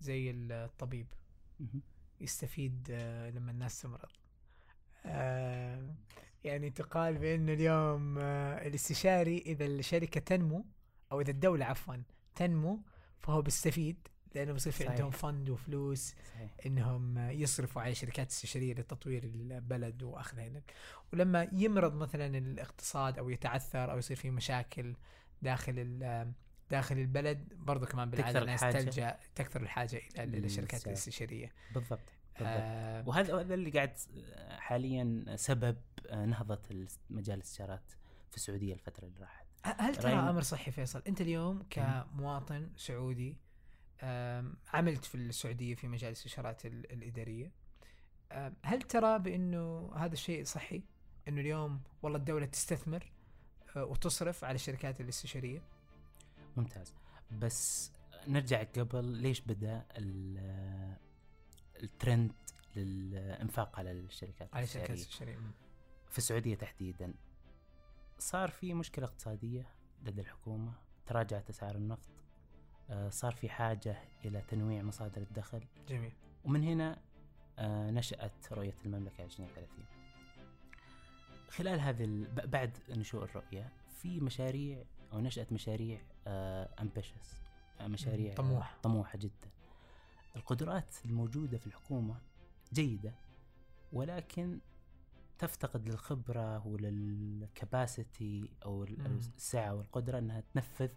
[0.00, 1.06] زي الطبيب.
[2.20, 4.08] يستفيد آه، لما الناس تمرض.
[5.06, 5.94] آه،
[6.44, 10.64] يعني تقال بانه اليوم آه، الاستشاري إذا الشركة تنمو
[11.12, 11.96] أو إذا الدولة عفوا
[12.34, 12.82] تنمو
[13.18, 14.08] فهو بيستفيد.
[14.34, 14.88] لأنه بيصير في.
[14.88, 16.50] عندهم فند وفلوس صحيح.
[16.66, 20.62] إنهم يصرفوا على شركات استشاريه لتطوير البلد وأخذها
[21.12, 24.94] ولما يمرض مثلا الاقتصاد أو يتعثر أو يصير في مشاكل
[25.42, 26.00] داخل
[26.70, 28.60] داخل البلد برضو كمان بالعادة الناس.
[28.60, 30.86] تلجأ تكثر الحاجة إلى إلى الشركات.
[30.86, 32.56] الاستشاريه بالضبط بالضبط.
[32.60, 33.08] آه.
[33.08, 33.98] وهذا هذا اللي قاعد
[34.48, 35.76] حاليا سبب
[36.12, 37.92] نهضة مجال الاستشارات
[38.30, 39.46] في السعودية الفترة اللي راحت.
[39.64, 43.36] هل ترى أمر صحي فيصل؟ أنت اليوم كمواطن سعودي
[44.72, 47.52] عملت في السعودية في مجال الاستشارات ال- الإدارية.
[48.64, 50.82] هل ترى بأنه هذا الشيء صحي؟
[51.28, 53.12] أنه اليوم والله الدولة تستثمر
[53.76, 55.62] آه، وتصرف على الشركات الاستشارية؟
[56.56, 56.94] ممتاز.
[57.38, 57.92] بس
[58.28, 60.96] نرجع قبل ليش بدأ ال-
[61.82, 62.32] الترند
[62.76, 65.38] للإنفاق على الشركات على الشركات الاستشارية.
[66.10, 67.14] في السعودية تحديدا.
[68.18, 69.66] صار في مشكلة اقتصادية
[70.02, 70.72] لدى الحكومة؟
[71.06, 72.10] تراجعت أسعار النفط؟
[73.10, 76.12] صار في حاجة إلى تنويع مصادر الدخل جميل
[76.44, 76.98] ومن هنا
[77.58, 79.84] آه، نشأت رؤية المملكة 2030
[81.48, 86.00] خلال هذه بعد نشوء الرؤية في مشاريع أو نشأت مشاريع
[86.80, 87.40] امبيشس
[87.80, 88.72] مشاريع مم، طموح.
[88.74, 89.50] آه، طموحة جدا
[90.36, 92.20] القدرات الموجودة في الحكومة
[92.72, 93.14] جيدة
[93.92, 94.58] ولكن
[95.38, 98.84] تفتقد للخبرة وللكباسيتي أو.
[98.84, 100.88] السعة والقدرة أنها تنفذ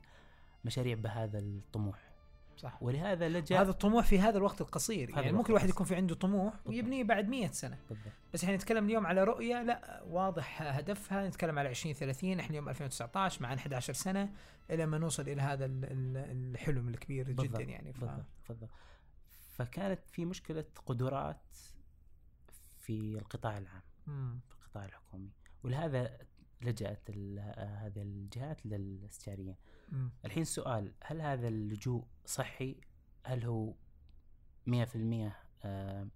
[0.64, 2.14] مشاريع بهذا الطموح.
[2.58, 2.84] صح.
[2.84, 5.12] ولهذا لجأ هذا الطموح في هذا الوقت القصير.
[5.12, 5.70] هذا يعني ممكن الواحد.
[5.70, 6.68] يكون في عنده طموح بالضبط.
[6.68, 7.80] ويبنيه بعد مية سنة.
[7.90, 8.14] بالضبط.
[8.34, 11.28] بس إحنا نتكلم اليوم على رؤية لا واضح هدفها.
[11.28, 14.34] نتكلم على 2030 إحنا اليوم 2019 معنا 11 سنة
[14.70, 17.94] إلى ما نوصل إلى هذا ال- ال- الحلم الكبير جدا بالضبط، يعني.
[17.94, 18.00] ف...
[18.00, 18.70] بالضبط بالضبط.
[19.56, 21.58] فكانت في مشكلة قدرات
[22.80, 24.40] في القطاع العام مم.
[24.50, 25.30] في القطاع الحكومي.
[25.64, 26.18] ولهذا
[26.62, 27.10] لجأت
[27.58, 29.56] هذه الجهات للاستشاريين.
[29.94, 30.12] مم.
[30.26, 32.76] الحين السؤال هل هذا اللجوء صحي
[33.24, 33.74] هل هو
[34.68, 35.32] 100%
[35.64, 36.08] آه،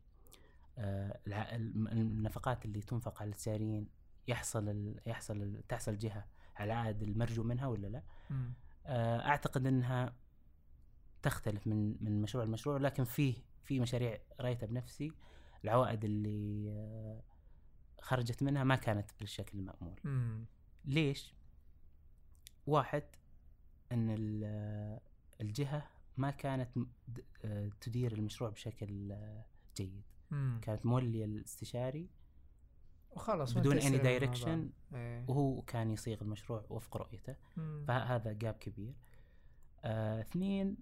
[0.77, 1.19] آه،
[1.57, 3.87] النفقات اللي تنفق على الاستشاريين
[4.27, 6.25] يحصل ال- يحصل ال- تحصل الجهة
[6.55, 8.53] على العائد المرجو منها ولا لا؟ مم.
[8.85, 10.15] آه، أعتقد إنها
[11.21, 15.11] تختلف من من مشروع لمشروع لكن فيه في مشاريع رايتها بنفسي
[15.63, 17.21] العوائد اللي آه،
[18.01, 20.45] خرجت منها ما كانت بالشكل المأمول مم.
[20.85, 21.33] ليش
[22.67, 23.03] واحد
[23.91, 24.99] إن ال-
[25.41, 26.69] الجهة ما كانت
[27.81, 29.15] تدير المشروع بشكل
[29.77, 30.59] جيد مم.
[30.61, 32.09] كانت مولية الاستشاري
[33.11, 34.19] وخلاص بدون الموضوع.
[34.19, 34.59] direction
[34.95, 35.25] إيه.
[35.27, 37.85] وهو كان يصيغ المشروع وفق رؤيته مم.
[37.87, 38.93] فهذا جاب كبير
[39.85, 40.77] آه، اثنين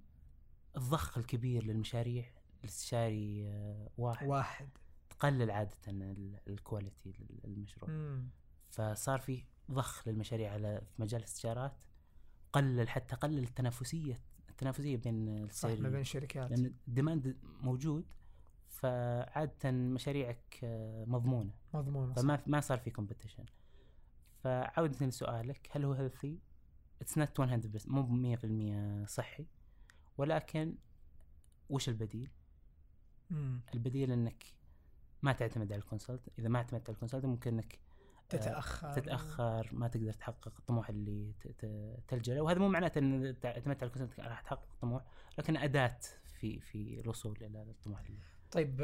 [0.78, 2.26] الضخ الكبير للمشاريع
[2.64, 4.70] الاستشاري آه، واحد واحد
[5.10, 8.30] تقلل عادة ال- الكواليتي للمشروع مم.
[8.70, 11.74] فصار في ضخ للمشاريع على في مجال الاستشارات
[12.56, 18.06] قلل حتى قلل التنافسية التنافسية بين صح ما بين الشركات لأن ال demand موجود
[18.70, 22.22] فعادة مشاريعك آه، مضمونة مضمون صح.
[22.22, 23.44] فما ما صار في competition
[24.44, 26.40] فعودة لسؤالك هل هو healthy؟
[27.02, 28.38] It's not 100% مو ب
[29.06, 29.46] 100% صحي
[30.18, 30.76] ولكن
[31.70, 32.30] وش البديل؟
[33.30, 33.62] مم.
[33.74, 34.44] البديل إنك
[35.22, 37.80] ما تعتمد على ال consult، إذا ما اعتمدت على ال consult ممكن إنك
[38.30, 38.94] تتأخر.
[38.94, 41.34] تتأخر ما تقدر تحقق الطموح اللي
[42.08, 42.42] تلجأ له.
[42.42, 45.04] وهذا مو معناته إن اعتمدت على الكونسلت راح تحقق الطموح
[45.38, 45.98] لكن أداة
[46.40, 48.20] في في الوصول إلى الطموح اللي
[48.52, 48.82] طيب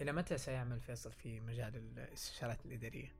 [0.00, 3.12] إلى متى سيعمل فيصل في مجال الاستشارات الإدارية؟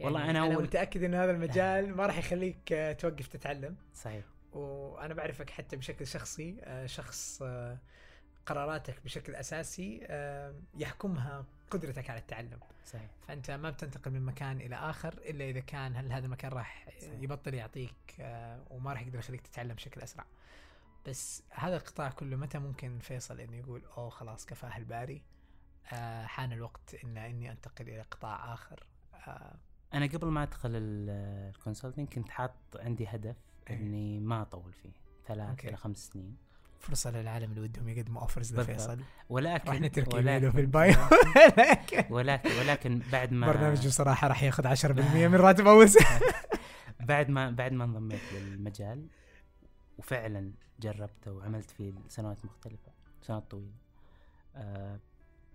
[0.00, 3.76] والله يعني أنا أنا أول- متأكد إن هذا المجال ما راح يخليك آه، توقف تتعلم.
[3.94, 4.24] صحيح.
[4.52, 7.78] وأنا بعرفك حتى بشكل شخصي آه، شخص آه،
[8.46, 10.00] قراراتك بشكل أساسي
[10.74, 15.96] يحكمها قدرتك على التعلم صحيح فأنت ما بتنتقل من مكان إلى آخر إلا إذا كان
[15.96, 16.86] هل هذا المكان راح.
[17.02, 20.24] يبطل يعطيك آه، وما راح يقدر يخليك تتعلم بشكل أسرع
[21.06, 25.22] بس هذا القطاع كله متى ممكن فيصل إنه يقول أوه خلاص كفاه الباري
[25.92, 29.54] آه حان الوقت ان إني أنتقل إلى قطاع آخر آه
[29.94, 33.36] أنا قبل ما أدخل ال- consulting كنت حاط عندي هدف
[33.70, 33.76] إيه.
[33.76, 34.92] إني ما أطول فيه
[35.26, 35.64] ثلاث.
[35.64, 36.36] إلى خمس سنين
[36.78, 38.54] فرصة للعالم اللي ودهم يقدموا offers.
[38.60, 39.00] لفيصل.
[39.28, 40.94] ولكن راح نترك ولكن- في ال bio.
[41.58, 45.86] لكن ولكن ولكن بعد ما برنامج بصراحة راح ياخذ 10% من راتب أول
[47.00, 49.06] بعد ما بعد ما انضميت للمجال
[49.98, 53.74] وفعلا جربته وعملت فيه سنوات مختلفة سنوات طويلة.
[54.56, 55.00] أه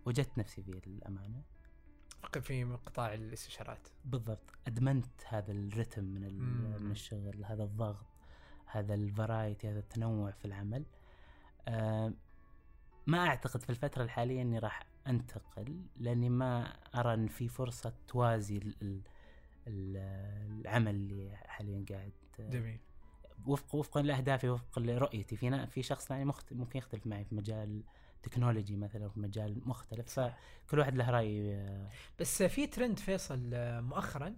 [0.05, 1.41] وجدت نفسي فيه للأمانة
[2.41, 3.87] في قطاع الاستشارات.
[4.05, 4.53] بالضبط.
[4.67, 6.39] أدمنت هذا الرتم من.
[6.83, 8.05] من الشغل هذا الضغط
[8.65, 10.85] هذا الفرايتي هذا التنوع في العمل.
[13.07, 18.57] ما أعتقد في الفترة الحالية إني راح أنتقل لأني ما أرى إن في فرصة توازي
[18.57, 19.01] ال- ال-
[19.67, 19.97] ال-
[20.61, 22.79] العمل اللي حاليا قاعد جميل.
[23.45, 25.35] وفق وفقا لأهدافي وفقا لرؤيتي.
[25.37, 26.53] في في شخص ثاني مخت...
[26.53, 27.83] ممكن يختلف معي في مجال
[28.23, 30.19] تكنولوجي مثلا في مجال مختلف.
[30.19, 31.89] فكل واحد له رأي آه،
[32.19, 34.35] بس في ترند فيصل آه، مؤخرا.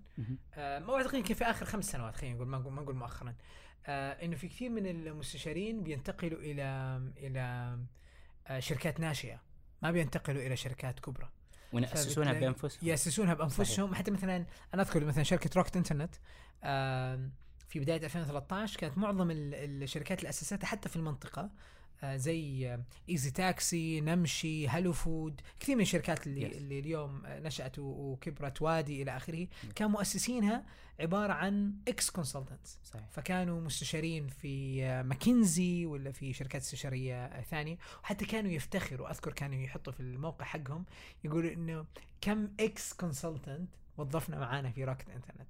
[0.54, 3.30] آه، ما أعتقد يمكن في آخر خمس سنوات خلينا نقول ما نقول ما نقول مؤخرا.
[3.30, 3.36] آه،
[3.88, 6.64] إنه في كثير من المستشارين بينتقلوا إلى
[7.18, 7.78] إلى
[8.48, 9.42] آه، شركات ناشئة.
[9.82, 11.30] ما بينتقلوا إلى شركات كبرى.
[11.74, 12.90] ونأسسونها فبتلاقي- بأنفسهم.
[12.90, 13.96] يأسسونها بأنفسهم.
[13.96, 16.16] حتى مثلا أنا أذكر مثلا شركة Rocket Internet
[17.68, 21.50] في بداية 2013 كانت معظم ال- الشركات اللي اسستها حتى في المنطقة آه،
[22.06, 22.78] زي
[23.10, 26.56] Easy Taxi نمشي hellofood كثير من الشركات اللي Yes.
[26.56, 30.64] اللي اليوم آه، نشأت وكبرت وادي إلى آخره كان مؤسسينها
[31.00, 32.80] عبارة عن ex consultants
[33.12, 39.32] فكانوا مستشارين في آه، ماكنزي ولا في شركات استشارية آه، ثانية وحتى كانوا يفتخروا أذكر
[39.34, 40.86] كانوا يحطوا في الموقع حقهم
[41.24, 41.86] يقولوا إنه
[42.22, 45.48] كم ex consultant وظفنا معانا في Rocket Internet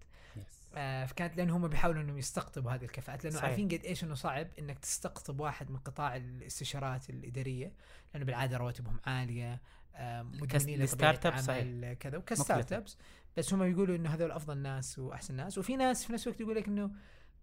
[0.76, 3.50] آه فكانت لأن هم بيحاولوا إنهم يستقطبوا هذه الكفاءات لأنه صحيح.
[3.50, 7.74] عارفين قد إيش إنه صعب إنك تستقطب واحد من قطاع الاستشارات الإدارية
[8.14, 9.62] لأنه بالعادة رواتبهم عالية
[9.96, 11.62] آه مدمنين ال startup صحيح.
[11.66, 12.98] عمل كذا وك startups
[13.38, 16.56] بس هم يقولوا إنه هذول أفضل ناس وأحسن ناس وفي ناس في نفس الوقت يقول
[16.56, 16.92] لك إنه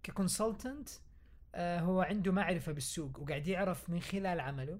[0.03, 0.89] ك consultant
[1.55, 4.79] آه هو عنده معرفة بالسوق وقاعد يعرف من خلال عمله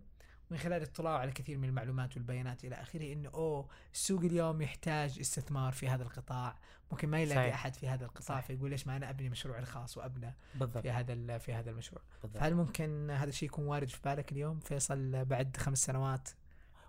[0.52, 5.20] من خلال اطلاعه على كثير من المعلومات والبيانات إلى آخره إنه أوه السوق اليوم يحتاج
[5.20, 6.56] استثمار في هذا القطاع.
[6.91, 7.54] ممكن ما يلاقي صحيح.
[7.54, 8.45] أحد في هذا القطاع صحيح.
[8.45, 10.84] فيقول ليش ما أنا أبني مشروعي الخاص وأبنى بالضبط.
[10.84, 12.41] في هذا في هذا المشروع؟ بالضبط.
[12.41, 16.30] فهل ممكن هذا الشيء يكون وارد في بالك اليوم؟ فيصل بعد خمس سنوات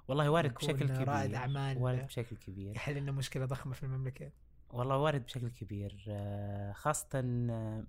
[0.09, 1.09] والله وارد بشكل كبير.
[1.09, 1.79] رائد أعمال.
[1.79, 2.77] وارد بشكل كبير.
[2.77, 4.31] يحل لنا مشكلة ضخمة في المملكة.
[4.71, 6.05] والله وارد بشكل كبير.
[6.09, 7.85] آه، خاصة آه،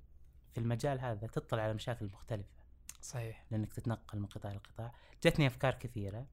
[0.51, 2.62] في المجال هذا تطلع على مشاكل مختلفة.
[3.04, 4.91] صحيح لأنك تتنقل من قطاع لقطاع
[5.24, 6.26] جتني أفكار كثيرة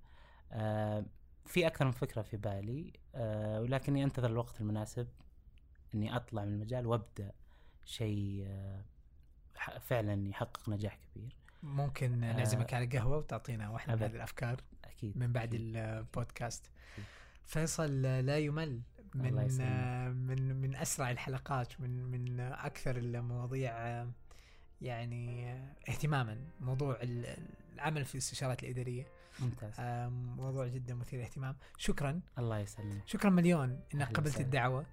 [0.52, 1.04] آه
[1.46, 5.08] في أكثر من فكرة في بالي آه ولكني أنتظر الوقت المناسب
[5.94, 7.32] إني أطلع من المجال وأبدأ
[7.84, 8.84] شيء آه
[9.80, 12.36] فعلا يحقق نجاح كبير ممكن آه.
[12.36, 14.02] نعزمك على قهوة وتعطينا واحدة من.
[14.02, 15.76] هذه الأفكار أكيد من بعد أكيد.
[15.76, 17.04] البودكاست أكيد.
[17.44, 18.80] فيصل لا يمل
[19.14, 19.58] من.
[19.60, 24.10] آه، من من أسرع الحلقات من من أكثر المواضيع آه،
[24.82, 25.54] يعني
[25.88, 27.36] اهتماما موضوع ال-
[27.74, 29.06] العمل في الاستشارات الإدارية.
[29.40, 29.80] ممتاز.
[30.36, 32.20] موضوع جدا مثير اهتمام شكرا.
[32.38, 33.02] الله يسلمك.
[33.06, 34.40] شكرا مليون إنك قبلت.
[34.40, 34.86] الدعوة.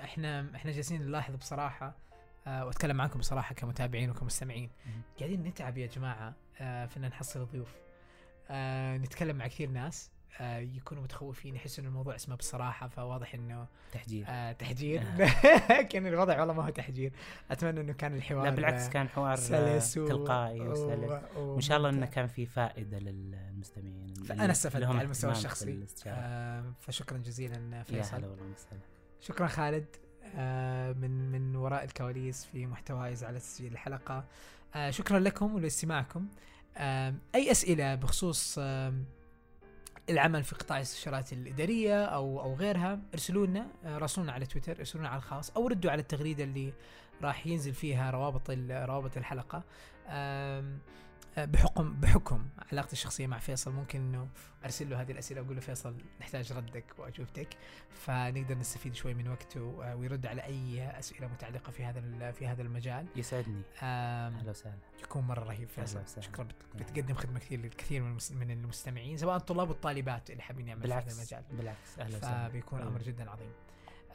[0.00, 1.94] إحنا إحنا جالسين نلاحظ بصراحة
[2.46, 4.70] وأتكلم معكم بصراحة كمتابعين وكمستمعين.
[5.18, 7.74] قاعدين نتعب يا جماعة في إن نحصل ضيوف.
[9.02, 10.10] نتكلم مع كثير ناس.
[10.40, 14.24] يكونوا متخوفين يحسوا ان الموضوع اسمه بصراحة فواضح إنه تحجير.
[14.28, 15.02] آه تحجير.
[15.02, 15.82] آه.
[15.90, 17.12] كأن الوضع والله ما هو تحجير.
[17.50, 21.10] أتمنى إنه كان الحوار لا بالعكس آه، كان حوار آه، سلس و- تلقائي وسلس.
[21.36, 22.06] وإن شاء الله إنه.
[22.06, 25.84] كان في فائدة للمستمعين فأنا استفدت على المستوى الشخصي.
[26.06, 28.14] آه فشكرا جزيلا فيصل.
[28.24, 28.36] والله
[29.20, 29.86] شكرا خالد.
[30.36, 34.24] آه، من من وراء الكواليس في محتوايز على تسجيل الحلقة.
[34.74, 36.28] آه، شكرا لكم ولإستماعكم.
[36.76, 38.94] آه، أي أسئلة بخصوص آه،
[40.10, 45.08] العمل في قطاع الاستشارات الإدارية أو أو غيرها ارسلوا لنا آه، راسلونا على تويتر ارسلونا
[45.08, 46.72] على الخاص أو ردوا على التغريدة اللي
[47.22, 48.50] راح ينزل فيها روابط
[48.86, 49.16] روابط
[50.08, 50.64] آه،
[51.36, 54.28] بحكم بحكم علاقتي الشخصية مع فيصل ممكن إنه
[54.64, 57.48] أرسل له هذه الأسئلة وأقول له فيصل نحتاج ردك وأجوبتك.
[57.90, 59.62] فنقدر نستفيد شوي من وقته
[59.96, 63.06] ويرد على أي أسئلة متعلقة في هذا في هذا المجال.
[63.16, 63.62] يسعدني.
[63.82, 64.76] أهلا وسهلا.
[65.02, 66.00] يكون مرة رهيب فيصل.
[66.20, 70.68] شكرا يا بتقدم خدمة كثير للكثير من المس- من المستمعين سواء الطلاب والطالبات اللي حابين
[70.68, 71.42] يعملوا في هذا المجال.
[71.52, 72.48] بالعكس أهلا وسهلا.
[72.48, 72.80] فبيكون.
[72.80, 73.52] أمر جدا عظيم.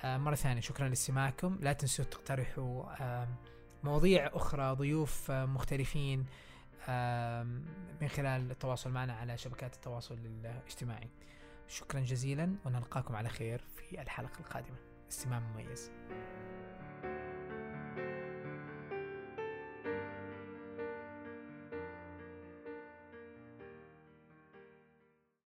[0.04, 1.58] آه، مرة ثانية شكرا لاستماعكم.
[1.62, 2.84] لا تنسوا تقترحوا
[3.84, 6.26] مواضيع أخرى ضيوف آه، مختلفين
[8.02, 11.10] من خلال التواصل معنا على شبكات التواصل الاجتماعي.
[11.68, 14.78] شكرا جزيلا ونلقاكم على خير في الحلقة القادمة.
[15.12, 15.92] استماع مميز.